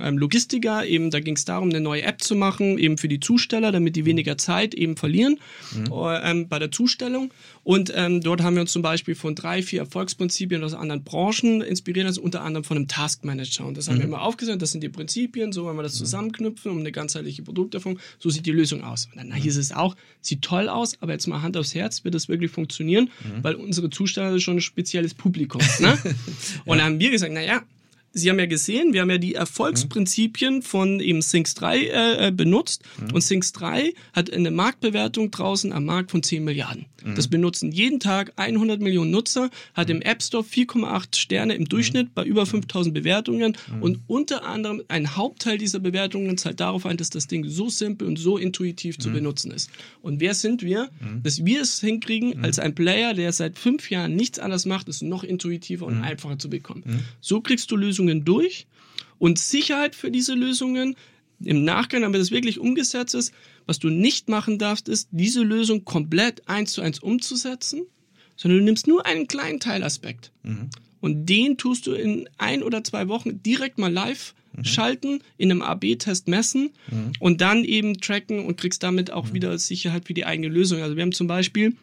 [0.00, 3.18] ähm Logistiker, eben da ging es darum, eine neue App zu machen, eben für die
[3.18, 5.40] Zusteller, damit die weniger Zeit eben verlieren
[5.74, 5.92] mhm.
[5.92, 7.32] äh, bei der Zustellung.
[7.64, 11.62] Und ähm, dort haben wir uns zum Beispiel von drei, vier Erfolgsprinzipien aus anderen Branchen
[11.62, 13.66] inspiriert, also unter anderem von einem Taskmanager.
[13.66, 14.00] Und das haben mhm.
[14.00, 15.98] wir immer aufgesetzt, das sind die Prinzipien, so wollen wir das mhm.
[15.98, 17.98] zusammenknüpfen, um eine ganzheitliche Produkterfahrung.
[18.20, 19.08] So sieht die Lösung aus.
[19.12, 22.14] Und dann hieß es auch, sieht toll aus, aber jetzt mal Hand aufs Herz, wird
[22.14, 23.42] das wirklich funktionieren, mhm.
[23.42, 24.60] weil unsere Zusteller schon ein
[25.08, 25.60] spezielles Publikum.
[25.80, 25.98] Ne?
[26.64, 27.62] Und dann haben wir gesagt, naja,
[28.12, 32.30] Sie haben ja gesehen, wir haben ja die Erfolgsprinzipien von eben Syncs 3 äh, äh,
[32.32, 33.14] benutzt mhm.
[33.14, 36.86] und Syncs 3 hat eine Marktbewertung draußen am Markt von 10 Milliarden.
[37.04, 37.14] Mhm.
[37.14, 42.08] Das benutzen jeden Tag 100 Millionen Nutzer, hat im App Store 4,8 Sterne im Durchschnitt
[42.08, 42.12] mhm.
[42.14, 43.82] bei über 5000 Bewertungen mhm.
[43.82, 48.08] und unter anderem ein Hauptteil dieser Bewertungen zahlt darauf ein, dass das Ding so simpel
[48.08, 49.14] und so intuitiv zu mhm.
[49.14, 49.70] benutzen ist.
[50.00, 51.22] Und wer sind wir, mhm.
[51.22, 55.02] dass wir es hinkriegen, als ein Player, der seit fünf Jahren nichts anderes macht, es
[55.02, 57.04] noch intuitiver und einfacher zu bekommen.
[57.20, 58.66] So kriegst du Lösungen durch
[59.18, 60.94] und Sicherheit für diese Lösungen
[61.40, 63.32] im Nachgang, damit es wirklich umgesetzt ist,
[63.66, 67.82] Was du nicht machen darfst, ist, diese Lösung komplett eins zu eins umzusetzen,
[68.34, 70.32] sondern du nimmst nur einen kleinen Teilaspekt.
[70.42, 70.70] Mhm.
[71.00, 74.64] Und den tust du in ein oder zwei Wochen direkt mal live Mhm.
[74.64, 76.70] schalten, in einem AB-Test messen
[77.20, 79.14] und dann eben tracken und kriegst damit Mhm.
[79.14, 80.80] auch wieder Sicherheit für die eigene Lösung.
[80.80, 81.76] Also wir haben zum Beispiel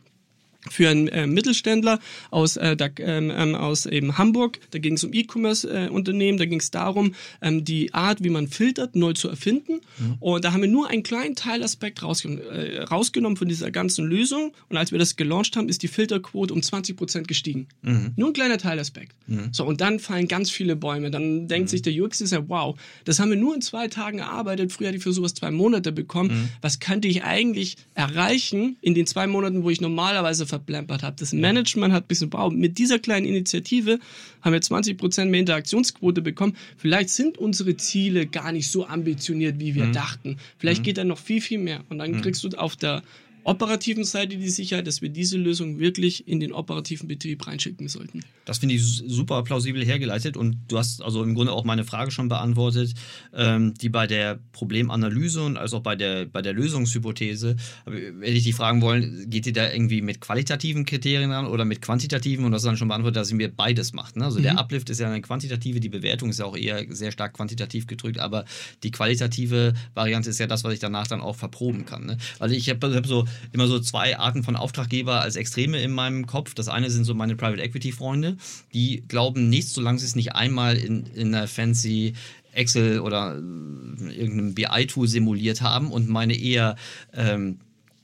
[0.70, 1.99] für einen äh, Mittelständler
[2.32, 4.59] aus, äh, da, ähm, ähm, aus eben Hamburg.
[4.72, 8.95] Da ging es um E-Commerce-Unternehmen, da ging es darum, ähm, die Art, wie man filtert,
[8.95, 9.82] neu zu erfinden.
[10.20, 14.53] Und da haben wir nur einen kleinen Teilaspekt rausgen äh, rausgenommen von dieser ganzen Lösung.
[14.70, 17.68] Und als wir das gelauncht haben, ist die Filterquote um 20 Prozent gestiegen.
[18.16, 19.16] Nur ein kleiner Teilaspekt.
[19.51, 21.11] So, und dann fallen ganz viele Bäume.
[21.11, 24.72] Dann denkt sich der UX-Designer, wow, das haben wir nur in zwei Tagen erarbeitet.
[24.72, 26.49] Früher hatte ich für sowas zwei Monate bekommen.
[26.61, 31.16] Was könnte ich eigentlich erreichen in den zwei Monaten, wo ich normalerweise verplempert habe?
[31.20, 33.99] Das Management hat ein bisschen, wow, mit dieser kleinen Initiative
[34.41, 36.56] haben wir 20 Prozent mehr Interaktionsquote bekommen.
[36.78, 40.38] Vielleicht sind unsere Ziele gar nicht so ambitioniert, wie wir dachten.
[40.58, 41.82] Vielleicht geht da noch viel, viel mehr.
[41.89, 43.03] Und dann kriegst du auf der
[43.46, 48.22] operativen Seite die Sicherheit, dass wir diese Lösung wirklich in den operativen Betrieb reinschicken sollten.
[48.43, 52.10] Das finde ich super plausibel hergeleitet und du hast also im Grunde auch meine Frage
[52.10, 52.96] schon beantwortet,
[53.34, 58.46] ähm, die bei der Problemanalyse und als auch bei der, bei der Lösungshypothese, hätte ich
[58.46, 62.52] dich fragen wollen, geht ihr da irgendwie mit qualitativen Kriterien an oder mit quantitativen und
[62.52, 64.16] das ist dann schon beantwortet, dass ihr beides macht.
[64.16, 64.26] Ne?
[64.26, 67.34] Also der Uplift ist ja eine quantitative, die Bewertung ist ja auch eher sehr stark
[67.34, 68.46] quantitativ gedrückt, aber
[68.82, 72.06] die qualitative Variante ist ja das, was ich danach dann auch verproben kann.
[72.08, 72.18] Ne?
[72.39, 76.26] Also ich habe hab so immer so zwei Arten von Auftraggeber als Extreme in meinem
[76.26, 76.54] Kopf.
[76.54, 78.38] Das eine sind so meine Private Equity Freunde,
[78.74, 82.14] die glauben nichts, solange sie es nicht einmal in, in einer fancy
[82.56, 86.76] Excel oder äh, irgendeinem BI-Tool simuliert haben und meine eher
[87.14, 87.60] ähm,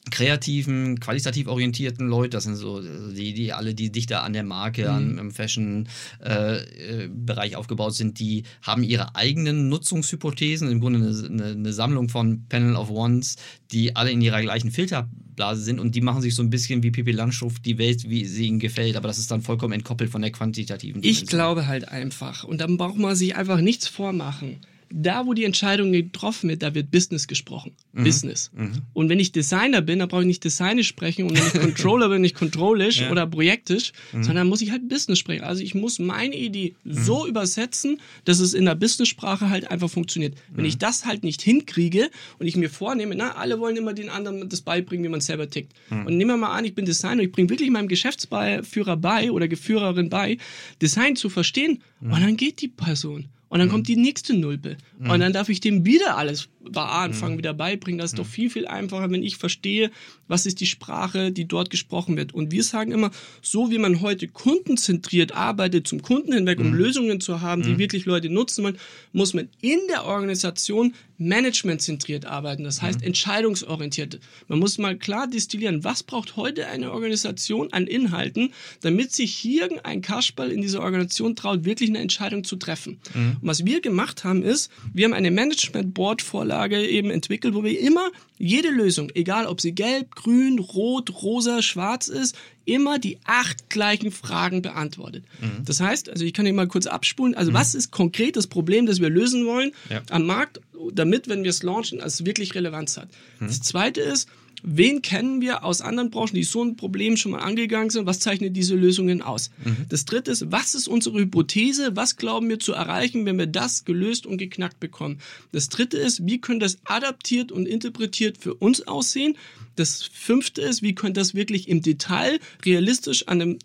[0.10, 4.91] kreativen, qualitativ orientierten Leute, das sind so die, die alle, die dichter an der Marke,
[4.91, 11.74] an, im Fashion-Bereich aufgebaut sind, die haben ihre eigenen Nutzungshypothesen, im Grunde eine, eine, eine
[11.74, 13.36] Sammlung von Panel of Ones,
[13.72, 16.89] die alle in ihrer gleichen Filterblase sind und die machen sich so ein bisschen wie
[16.91, 20.24] Pippi Landschrift die Welt, wie sie ihnen gefällt, aber das ist dann vollkommen entkoppelt von
[20.24, 21.28] der quantitativen Ich Dimension.
[21.28, 24.58] glaube halt einfach, und dann braucht man sich einfach nichts vormachen.
[24.94, 27.72] Da, wo die Entscheidung getroffen wird, da wird Business gesprochen.
[27.94, 28.52] Business.
[28.94, 32.10] Und wenn ich Designer bin, dann brauche ich nicht designisch sprechen und wenn ich Controller
[32.10, 35.44] bin, nicht controllisch oder projektisch, sondern muss ich halt Business sprechen.
[35.44, 40.36] Also ich muss meine Idee so übersetzen, dass es in der Business-Sprache halt einfach funktioniert.
[40.50, 44.10] Wenn ich das halt nicht hinkriege und ich mir vornehme, na, alle wollen immer den
[44.10, 45.74] anderen das beibringen, wie man selber tickt.
[45.89, 49.48] Und nehmen wir mal an, ich bin Designer, ich bringe wirklich meinem Geschäftsführer bei oder
[49.48, 50.38] Geführerin bei,
[50.82, 53.26] Design zu verstehen und dann geht die Person.
[53.52, 54.78] Und dann kommt die nächste Nulpe.
[54.97, 57.99] Und dann darf ich dem wieder alles bei A anfangen, wieder beibringen.
[57.99, 59.91] Das ist doch viel, viel einfacher, wenn ich verstehe,
[60.30, 62.34] was ist die Sprache, die dort gesprochen wird.
[62.34, 67.20] Und wir sagen immer, so wie man heute kundenzentriert arbeitet, zum Kunden hinweg, um Lösungen
[67.20, 68.78] zu haben, die wirklich Leute nutzen wollen,
[69.12, 72.64] muss man in der Organisation managementzentriert arbeiten.
[72.64, 74.20] Das heißt, entscheidungsorientiert.
[74.48, 79.70] Man muss mal klar destillieren, was braucht heute eine Organisation an Inhalten, damit sich hier
[79.84, 83.00] ein Kasperl in dieser Organisation traut, wirklich eine Entscheidung zu treffen.
[83.14, 88.10] Und was wir gemacht haben, ist, wir haben eine Management-Board-Vorlage eben entwickelt, wo wir immer
[88.38, 94.12] jede Lösung, egal ob sie gelb, grün, rot, rosa, schwarz ist, immer die acht gleichen
[94.12, 95.24] Fragen beantwortet.
[95.66, 98.86] Das heißt, also ich kann hier mal kurz abspulen, also was ist konkret das Problem,
[98.86, 100.01] das wir lösen wollen Ja.
[100.09, 100.62] am Markt,
[100.93, 103.09] damit, wenn wir es launchen, es wirklich Relevanz hat.
[103.39, 104.28] Das zweite ist,
[104.64, 108.05] Wen kennen wir aus anderen Branchen, die so ein Problem schon mal angegangen sind?
[108.05, 109.51] Was zeichnet diese Lösungen aus?
[109.89, 111.95] Das dritte ist, was ist unsere Hypothese?
[111.95, 115.20] Was glauben wir zu erreichen, wenn wir das gelöst und geknackt bekommen?
[115.51, 119.38] Das dritte ist, wie könnte das adaptiert und interpretiert für uns aussehen?
[119.76, 123.59] Das fünfte ist, wie könnte das wirklich im Detail realistisch an einem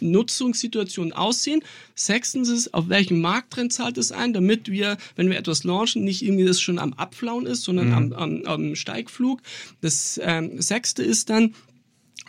[0.00, 1.62] Nutzungssituation aussehen.
[1.94, 6.22] Sechstens ist, auf welchen Markttrend zahlt es ein, damit wir, wenn wir etwas launchen, nicht
[6.22, 9.40] irgendwie das schon am Abflauen ist, sondern am, am, am Steigflug.
[9.80, 11.54] Das ähm, sechste ist dann,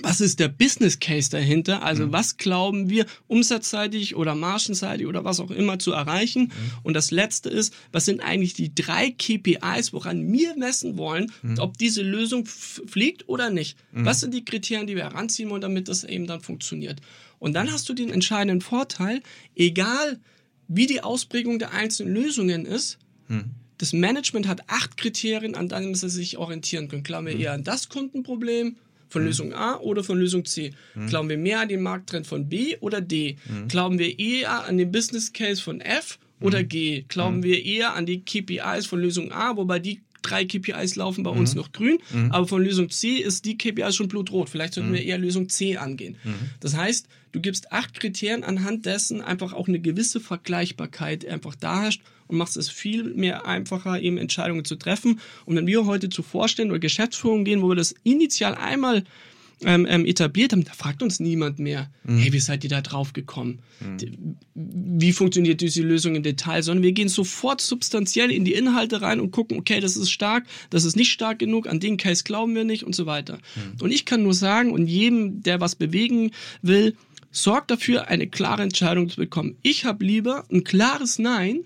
[0.04, 1.84] was ist der Business Case dahinter?
[1.84, 6.52] Also was glauben wir umsatzseitig oder margenseitig oder was auch immer zu erreichen?
[6.84, 11.78] Und das letzte ist, was sind eigentlich die drei KPIs, woran wir messen wollen, ob
[11.78, 13.78] diese Lösung fliegt oder nicht?
[13.91, 17.02] Was sind die Kriterien, die wir heranziehen wollen, damit das eben dann funktioniert?
[17.39, 19.22] Und dann hast du den entscheidenden Vorteil,
[19.56, 20.20] egal
[20.68, 22.97] wie die Ausprägung der einzelnen Lösungen ist,
[23.78, 27.04] das Management hat acht Kriterien, an denen sie sich orientieren können.
[27.04, 28.76] Glauben wir eher an das Kundenproblem
[29.12, 30.72] von Lösung A oder von Lösung C?
[31.07, 33.38] Glauben wir mehr an den Markttrend von B oder D?
[33.68, 37.03] Glauben wir eher an den Business Case von F oder G?
[37.07, 41.32] Glauben wir eher an die KPIs von Lösung A, wobei die drei KPIs laufen bei
[41.32, 41.97] uns noch grün,
[42.30, 44.49] aber von Lösung C ist die KPI schon blutrot.
[44.49, 46.16] Vielleicht sollten wir eher Lösung C angehen.
[46.59, 51.82] Das heißt, du gibst acht Kriterien, anhand dessen einfach auch eine gewisse Vergleichbarkeit einfach da
[51.84, 55.20] herrscht und machst es viel mehr einfacher, eben Entscheidungen zu treffen.
[55.46, 59.04] Und wenn wir heute zu Vorständen oder Geschäftsführungen gehen, wo wir das initial einmal
[59.64, 63.14] ähm, ähm, etabliert haben, da fragt uns niemand mehr, hey, wie seid ihr da drauf
[63.14, 63.60] gekommen?
[63.98, 64.12] D-
[64.56, 66.64] Wie funktioniert diese Lösung im Detail?
[66.64, 70.46] Sondern wir gehen sofort substanziell in die Inhalte rein und gucken, okay, das ist stark,
[70.72, 73.38] das ist nicht stark genug, an den Case glauben wir nicht und so weiter.
[73.80, 76.32] Und ich kann nur sagen, und jedem, der was bewegen
[76.64, 76.96] will,
[77.32, 79.56] sorgt dafür, eine klare Entscheidung zu bekommen.
[79.62, 81.62] Ich habe lieber ein klares Nein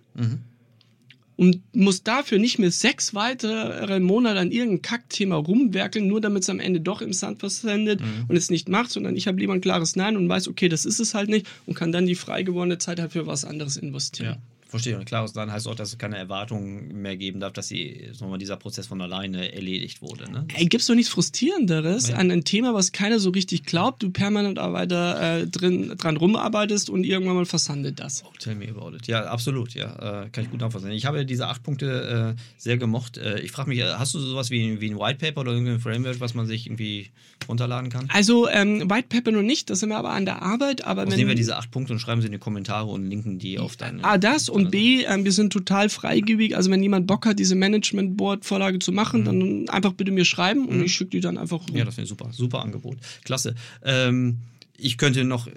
[1.38, 6.49] und muss dafür nicht mehr sechs weitere Monate an irgendeinem Kackthema rumwerkeln, nur damit es
[6.49, 9.61] am Ende doch im Sand versendet und es nicht macht, sondern ich habe lieber ein
[9.61, 12.43] klares Nein und weiß, okay, das ist es halt nicht und kann dann die frei
[12.43, 14.36] gewordene Zeit halt für was anderes investieren.
[14.36, 14.38] Ja,
[14.68, 14.97] verstehe.
[14.97, 18.38] Und klares Nein heißt auch, dass es keine Erwartungen mehr geben darf, dass wir mal,
[18.38, 20.30] dieser Prozess von alleine erledigt wurde.
[20.32, 20.45] Ne?
[20.55, 22.16] Ey, gibt's doch nichts Frustrierenderes Ja.
[22.18, 26.89] an ein Thema, was keiner so richtig glaubt, du permanent weiter äh, drin, dran rumarbeitest
[26.89, 28.24] und irgendwann mal versandet das.
[28.39, 29.07] Tell me about it.
[29.07, 29.74] Ja, absolut.
[29.74, 30.91] Ja, äh, kann ich gut nachvollziehen.
[30.91, 33.18] Ich habe diese acht Punkte äh, sehr gemocht.
[33.18, 35.80] Äh, ich frage mich, äh, hast du sowas wie, wie ein White Paper oder irgendein
[35.80, 37.09] Framework, was man sich irgendwie
[37.47, 38.09] runterladen kann?
[38.13, 41.11] Also ähm, White Paper noch nicht, das sind wir aber an der Arbeit, aber Also
[41.11, 43.59] wenn nehmen wir diese acht Punkte und schreiben sie in die Kommentare und linken die
[43.59, 44.03] auf deine.
[44.03, 46.55] A, das und B, ähm, wir sind total freigebig.
[46.55, 50.25] Also wenn jemand Bock hat, diese Management Board Vorlage zu machen, dann einfach bitte mir
[50.25, 51.75] schreiben und ich schicke die dann einfach rum.
[51.75, 52.29] Ja, das wäre super.
[52.31, 52.97] Super Angebot.
[53.23, 53.55] Klasse.
[53.83, 54.37] Ähm,
[54.77, 55.47] ich könnte noch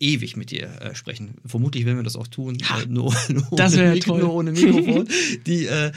[0.00, 1.34] ewig mit dir äh, sprechen.
[1.44, 2.56] Vermutlich werden wir das auch tun.
[2.60, 4.20] Ja, äh, nur, nur, das ohne Mik- toll.
[4.20, 5.08] nur ohne Mikrofon.
[5.46, 5.92] Die, äh,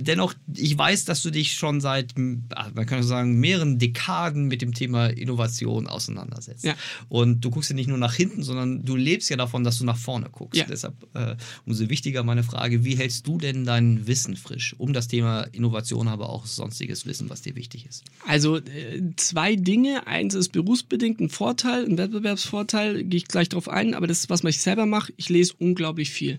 [0.00, 2.14] dennoch, ich weiß, dass du dich schon seit,
[2.50, 6.64] ah, man kann sagen, mehreren Dekaden mit dem Thema Innovation auseinandersetzt.
[6.64, 6.74] Ja.
[7.08, 9.84] Und du guckst ja nicht nur nach hinten, sondern du lebst ja davon, dass du
[9.84, 10.58] nach vorne guckst.
[10.58, 10.66] Ja.
[10.66, 15.08] Deshalb äh, umso wichtiger meine Frage, wie hältst du denn dein Wissen frisch um das
[15.08, 18.04] Thema Innovation, aber auch sonstiges Wissen, was dir wichtig ist?
[18.26, 20.06] Also äh, zwei Dinge.
[20.06, 24.30] Eins ist berufsbedingt ein Vorteil, ein Wettbewerbsvorteil, gehe ich gleich drauf ein, aber das ist,
[24.30, 26.36] was ich selber mache, ich lese unglaublich viel.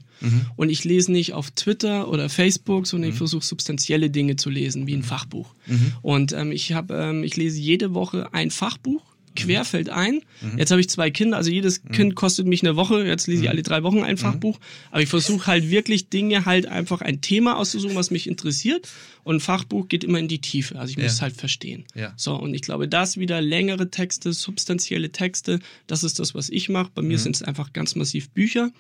[0.56, 4.86] Und ich lese nicht auf Twitter oder Facebook, sondern ich versuche substanzielle Dinge zu lesen,
[4.86, 5.56] wie ein Fachbuch.
[6.04, 9.02] Und ähm, ich habe, ähm, ich lese jede Woche ein Fachbuch.
[9.38, 10.22] Querfeld ein.
[10.58, 13.06] Jetzt habe ich zwei Kinder, also jedes Kind kostet mich eine Woche.
[13.06, 14.60] Jetzt lese ich alle drei Wochen ein Fachbuch.
[14.92, 18.88] Aber ich versuche halt wirklich Dinge halt einfach ein Thema auszusuchen, was mich interessiert.
[19.24, 20.80] Und ein Fachbuch geht immer in die Tiefe.
[20.80, 21.12] Also ich muss Ja.
[21.12, 21.84] es halt verstehen.
[21.96, 22.14] Ja.
[22.16, 26.70] So, und ich glaube, das wieder längere Texte, substanzielle Texte, das ist das, was ich
[26.70, 26.92] mache.
[26.96, 28.72] Bei mir sind es einfach ganz massiv Bücher.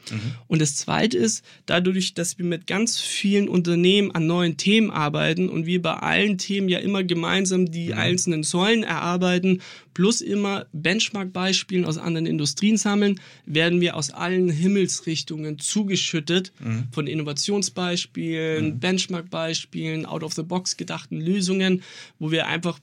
[0.47, 5.49] Und das zweite ist, dadurch, dass wir mit ganz vielen Unternehmen an neuen Themen arbeiten
[5.49, 9.62] und wir bei allen Themen ja immer gemeinsam die einzelnen Säulen erarbeiten,
[9.98, 16.54] plus immer Benchmark-Beispielen aus anderen Industrien sammeln, werden wir aus allen Himmelsrichtungen zugeschüttet.
[16.91, 21.82] Von Innovationsbeispielen, Benchmark-Beispielen, out-of-the-box gedachten Lösungen,
[22.20, 22.78] wo wir einfach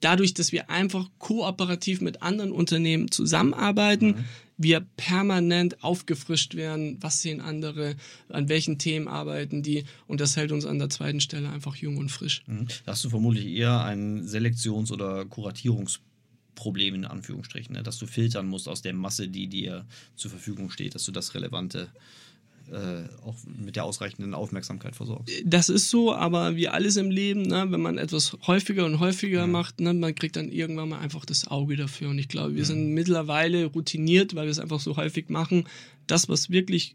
[0.00, 4.24] dadurch, dass wir einfach kooperativ mit anderen Unternehmen zusammenarbeiten,
[4.56, 7.96] wir permanent aufgefrischt werden, was sehen andere,
[8.28, 9.84] an welchen Themen arbeiten die.
[10.06, 12.42] Und das hält uns an der zweiten Stelle einfach jung und frisch.
[12.46, 12.68] Mhm.
[12.86, 15.24] Da hast du vermutlich eher ein Selektions- oder
[16.54, 17.82] Kuratierungsproblem in Anführungsstrichen, ne?
[17.82, 19.84] dass du filtern musst aus der Masse, die dir
[20.16, 21.88] zur Verfügung steht, dass du das Relevante
[22.70, 25.34] äh, auch mit der ausreichenden Aufmerksamkeit versorgst.
[25.44, 29.46] Das ist so, aber wie alles im Leben, ne, wenn man etwas häufiger und häufiger
[29.46, 32.08] macht, ne, man kriegt dann irgendwann mal einfach das Auge dafür.
[32.08, 35.66] Und ich glaube, wir sind mittlerweile routiniert, weil wir es einfach so häufig machen,
[36.06, 36.94] das, was wirklich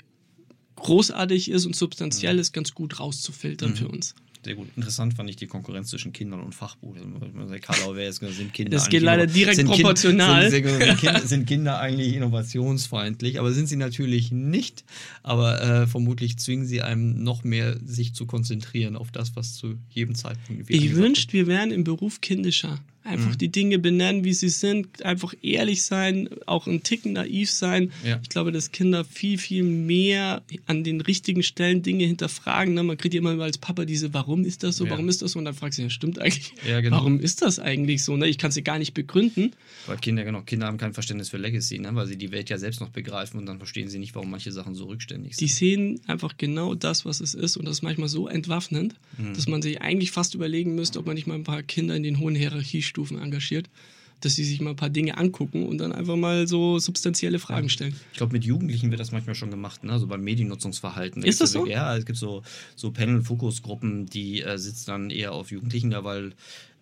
[0.75, 4.15] großartig ist und substanziell ist, ganz gut rauszufiltern für uns.
[4.43, 4.69] Sehr gut.
[4.77, 6.95] Interessant fand ich die Konkurrenz zwischen Kindern und Fachbuch.
[6.95, 10.49] Also, Karlau wäre jetzt sind Kinder Das geht leider direkt sind Kind- proportional.
[10.49, 14.85] Sind, sind, Kinder, sind Kinder eigentlich innovationsfeindlich, aber sind sie natürlich nicht.
[15.23, 19.75] Aber äh, vermutlich zwingen sie einem noch mehr, sich zu konzentrieren auf das, was zu
[19.89, 20.69] jedem Zeitpunkt.
[20.69, 22.79] Ich wünschte, wir wären im Beruf kindischer.
[23.09, 27.91] Einfach die Dinge benennen, wie sie sind, einfach ehrlich sein, auch ein Ticken naiv sein.
[28.05, 28.19] Ja.
[28.21, 32.73] Ich glaube, dass Kinder viel, viel mehr an den richtigen Stellen Dinge hinterfragen.
[32.75, 32.83] Ne?
[32.83, 34.91] Man kriegt ja immer als Papa diese, warum ist das so, Ja.
[34.91, 35.39] warum ist das so?
[35.39, 36.97] Und dann fragst du, ja, stimmt eigentlich, Ja, genau.
[36.97, 38.15] warum ist das eigentlich so?
[38.15, 38.27] Ne?
[38.27, 39.53] Ich kann es dir gar nicht begründen.
[39.87, 41.89] Weil Kinder, genau, Kinder haben kein Verständnis für Legacy, ne?
[41.95, 44.51] weil sie die Welt ja selbst noch begreifen und dann verstehen sie nicht, warum manche
[44.51, 45.57] Sachen so rückständig Die sind.
[45.57, 47.57] sehen einfach genau das, was es ist.
[47.57, 49.33] Und das ist manchmal so entwaffnend, Mhm.
[49.33, 52.03] dass man sich eigentlich fast überlegen müsste, ob man nicht mal ein paar Kinder in
[52.03, 53.69] den hohen Hierarchiestufen engagiert,
[54.21, 57.69] dass sie sich mal ein paar Dinge angucken und dann einfach mal so substanzielle Fragen
[57.69, 57.95] stellen.
[58.11, 59.91] Ich glaube, mit Jugendlichen wird das manchmal schon gemacht, ne?
[59.91, 61.23] also beim Mediennutzungsverhalten.
[61.23, 61.65] Ist das so?
[61.65, 62.43] Ja, es gibt so,
[62.75, 66.33] so Panel-Fokusgruppen, die äh, sitzen dann eher auf Jugendlichen da, weil,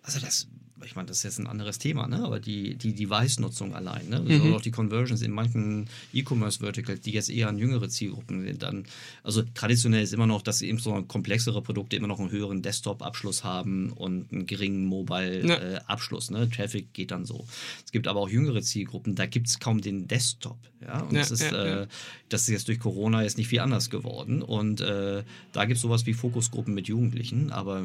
[0.02, 0.48] also das
[0.84, 2.24] ich meine, das ist jetzt ein anderes Thema, ne?
[2.24, 4.24] aber die, die Device-Nutzung allein, ne?
[4.26, 4.54] also mhm.
[4.54, 8.84] auch die Conversions in manchen E-Commerce-Verticals, die jetzt eher an jüngere Zielgruppen sind, dann,
[9.22, 13.44] also traditionell ist immer noch, dass eben so komplexere Produkte immer noch einen höheren Desktop-Abschluss
[13.44, 16.30] haben und einen geringen Mobile-Abschluss.
[16.30, 16.36] Ja.
[16.36, 16.50] Äh, ne?
[16.50, 17.46] Traffic geht dann so.
[17.84, 20.58] Es gibt aber auch jüngere Zielgruppen, da gibt es kaum den Desktop.
[20.80, 21.00] Ja?
[21.00, 21.86] Und ja, das, ist, äh,
[22.28, 24.42] das ist jetzt durch Corona jetzt nicht viel anders geworden.
[24.42, 25.22] Und äh,
[25.52, 27.82] da gibt es sowas wie Fokusgruppen mit Jugendlichen, aber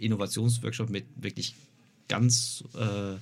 [0.00, 1.54] Innovationsworkshop mit wirklich
[2.08, 3.16] ganz äh,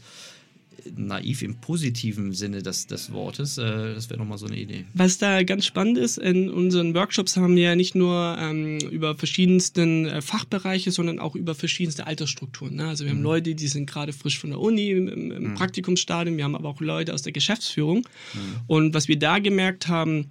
[0.97, 3.59] naiv im positiven Sinne des, des Wortes.
[3.59, 4.85] Äh, das wäre nochmal so eine Idee.
[4.95, 9.15] Was da ganz spannend ist, in unseren Workshops haben wir ja nicht nur ähm, über
[9.15, 12.77] verschiedensten äh, Fachbereiche, sondern auch über verschiedenste Altersstrukturen.
[12.77, 12.89] Ne?
[12.89, 13.25] Also wir haben mhm.
[13.25, 15.55] Leute, die sind gerade frisch von der Uni im, im mhm.
[15.55, 17.99] Praktikumsstadium, wir haben aber auch Leute aus der Geschäftsführung.
[17.99, 18.41] Mhm.
[18.67, 20.31] Und was wir da gemerkt haben,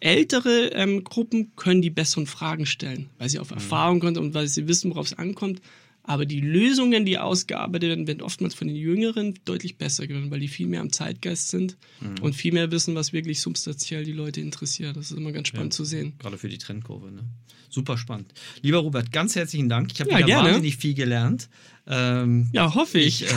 [0.00, 3.56] ältere ähm, Gruppen können die besseren Fragen stellen, weil sie auf mhm.
[3.56, 5.60] Erfahrung kommen und weil sie wissen, worauf es ankommt.
[6.06, 10.40] Aber die Lösungen, die ausgearbeitet werden, werden oftmals von den Jüngeren deutlich besser geworden, weil
[10.40, 12.22] die viel mehr am Zeitgeist sind mhm.
[12.22, 14.96] und viel mehr wissen, was wirklich substanziell die Leute interessiert.
[14.96, 16.14] Das ist immer ganz spannend ja, zu sehen.
[16.18, 17.10] Gerade für die Trendkurve.
[17.10, 17.24] Ne?
[17.68, 18.32] Super spannend.
[18.62, 19.90] Lieber Robert, ganz herzlichen Dank.
[19.92, 20.48] Ich habe ja, wieder gerne.
[20.48, 21.48] wahnsinnig viel gelernt.
[21.88, 23.22] Ähm, ja, hoffe ich.
[23.22, 23.36] ich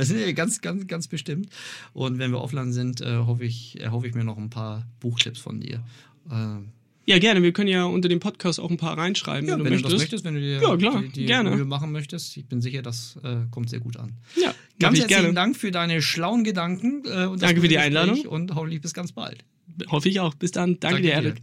[0.00, 1.48] äh, ganz, ganz, ganz bestimmt.
[1.92, 4.86] Und wenn wir offline sind, äh, hoffe ich, äh, hoffe ich mir noch ein paar
[5.00, 5.84] Buchtipps von dir.
[6.30, 6.72] Ähm,
[7.06, 7.42] ja, gerne.
[7.42, 9.92] Wir können ja unter dem Podcast auch ein paar reinschreiben, ja, wenn, du, wenn möchtest.
[9.92, 10.24] du das möchtest.
[10.24, 11.56] Wenn du dir ja, klar, die, die gerne.
[11.56, 12.36] Mühe machen möchtest.
[12.36, 14.12] Ich bin sicher, das äh, kommt sehr gut an.
[14.36, 15.34] Ja, ganz herzlichen gerne.
[15.34, 17.02] Dank für deine schlauen Gedanken.
[17.06, 18.20] Äh, und Danke für die Einladung.
[18.26, 19.44] Und hoffentlich bis ganz bald.
[19.88, 20.34] Hoffe ich auch.
[20.34, 20.78] Bis dann.
[20.80, 21.42] Danke, Danke dir, Erik.